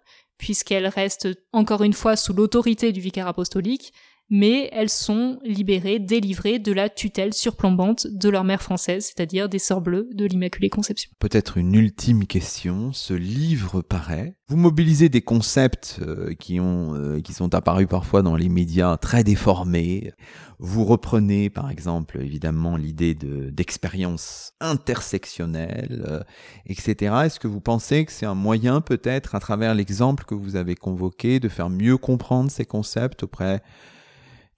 [0.42, 3.92] puisqu'elle reste encore une fois sous l'autorité du vicaire apostolique,
[4.32, 9.58] mais elles sont libérées, délivrées de la tutelle surplombante de leur mère française, c'est-à-dire des
[9.58, 11.10] Sœurs Bleues de l'Immaculée Conception.
[11.18, 14.34] Peut-être une ultime question, ce livre paraît.
[14.48, 18.96] Vous mobilisez des concepts euh, qui, ont, euh, qui sont apparus parfois dans les médias
[18.96, 20.14] très déformés.
[20.58, 26.22] Vous reprenez par exemple évidemment l'idée d'expérience intersectionnelle, euh,
[26.64, 27.14] etc.
[27.26, 30.74] Est-ce que vous pensez que c'est un moyen peut-être à travers l'exemple que vous avez
[30.74, 33.60] convoqué de faire mieux comprendre ces concepts auprès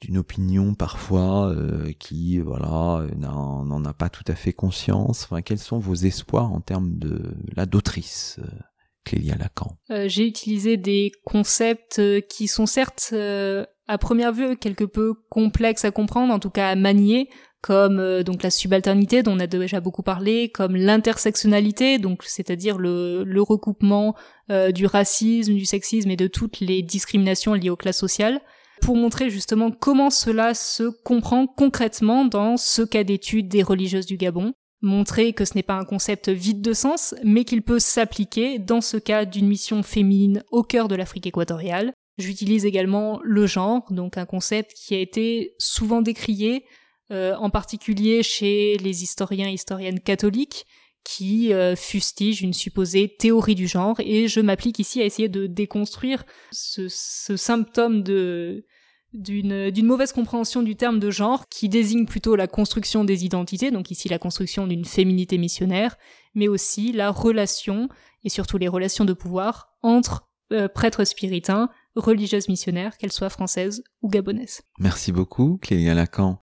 [0.00, 5.24] d'une opinion parfois euh, qui voilà n'en a pas tout à fait conscience.
[5.24, 8.48] Enfin, quels sont vos espoirs en termes de la d'autrice euh,
[9.04, 9.78] Clélia Lacan?
[9.90, 13.14] Euh, J'ai utilisé des concepts qui sont certes
[13.86, 17.28] à première vue quelque peu complexes à comprendre, en tout cas à manier,
[17.60, 23.24] comme donc la subalternité dont on a déjà beaucoup parlé, comme l'intersectionnalité, donc c'est-à-dire le,
[23.24, 24.14] le recoupement
[24.48, 28.40] du racisme, du sexisme et de toutes les discriminations liées aux classes sociales
[28.84, 34.18] pour montrer justement comment cela se comprend concrètement dans ce cas d'étude des religieuses du
[34.18, 38.58] Gabon, montrer que ce n'est pas un concept vide de sens, mais qu'il peut s'appliquer
[38.58, 41.94] dans ce cas d'une mission féminine au cœur de l'Afrique équatoriale.
[42.18, 46.66] J'utilise également le genre, donc un concept qui a été souvent décrié,
[47.10, 50.66] euh, en particulier chez les historiens et historiennes catholiques,
[51.04, 55.46] qui euh, fustige une supposée théorie du genre et je m'applique ici à essayer de
[55.46, 58.64] déconstruire ce, ce symptôme de
[59.14, 63.90] d'une mauvaise compréhension du terme de genre qui désigne plutôt la construction des identités donc
[63.90, 65.96] ici la construction d'une féminité missionnaire
[66.34, 67.88] mais aussi la relation
[68.24, 73.82] et surtout les relations de pouvoir entre euh, prêtres spiritains religieuses missionnaires qu'elles soient françaises
[74.02, 74.62] ou gabonaises.
[74.78, 76.38] Merci beaucoup Clélia Lacan.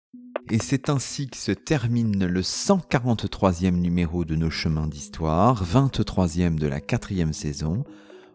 [0.51, 6.67] Et c'est ainsi que se termine le 143e numéro de nos chemins d'histoire, 23e de
[6.67, 7.85] la quatrième saison.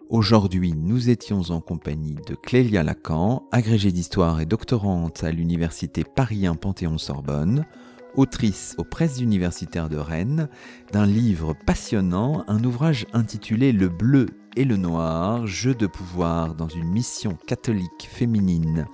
[0.10, 6.46] Aujourd'hui, nous étions en compagnie de Clélia Lacan, agrégée d'histoire et doctorante à l'université Paris
[6.46, 7.66] 1 Panthéon-Sorbonne,
[8.14, 10.48] autrice aux presses universitaires de Rennes,
[10.92, 16.70] d'un livre passionnant, un ouvrage intitulé Le bleu et le noir, jeu de pouvoir dans
[16.70, 18.86] une mission catholique féminine,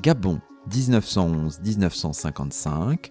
[0.00, 0.38] Gabon
[0.70, 3.10] 1911-1955.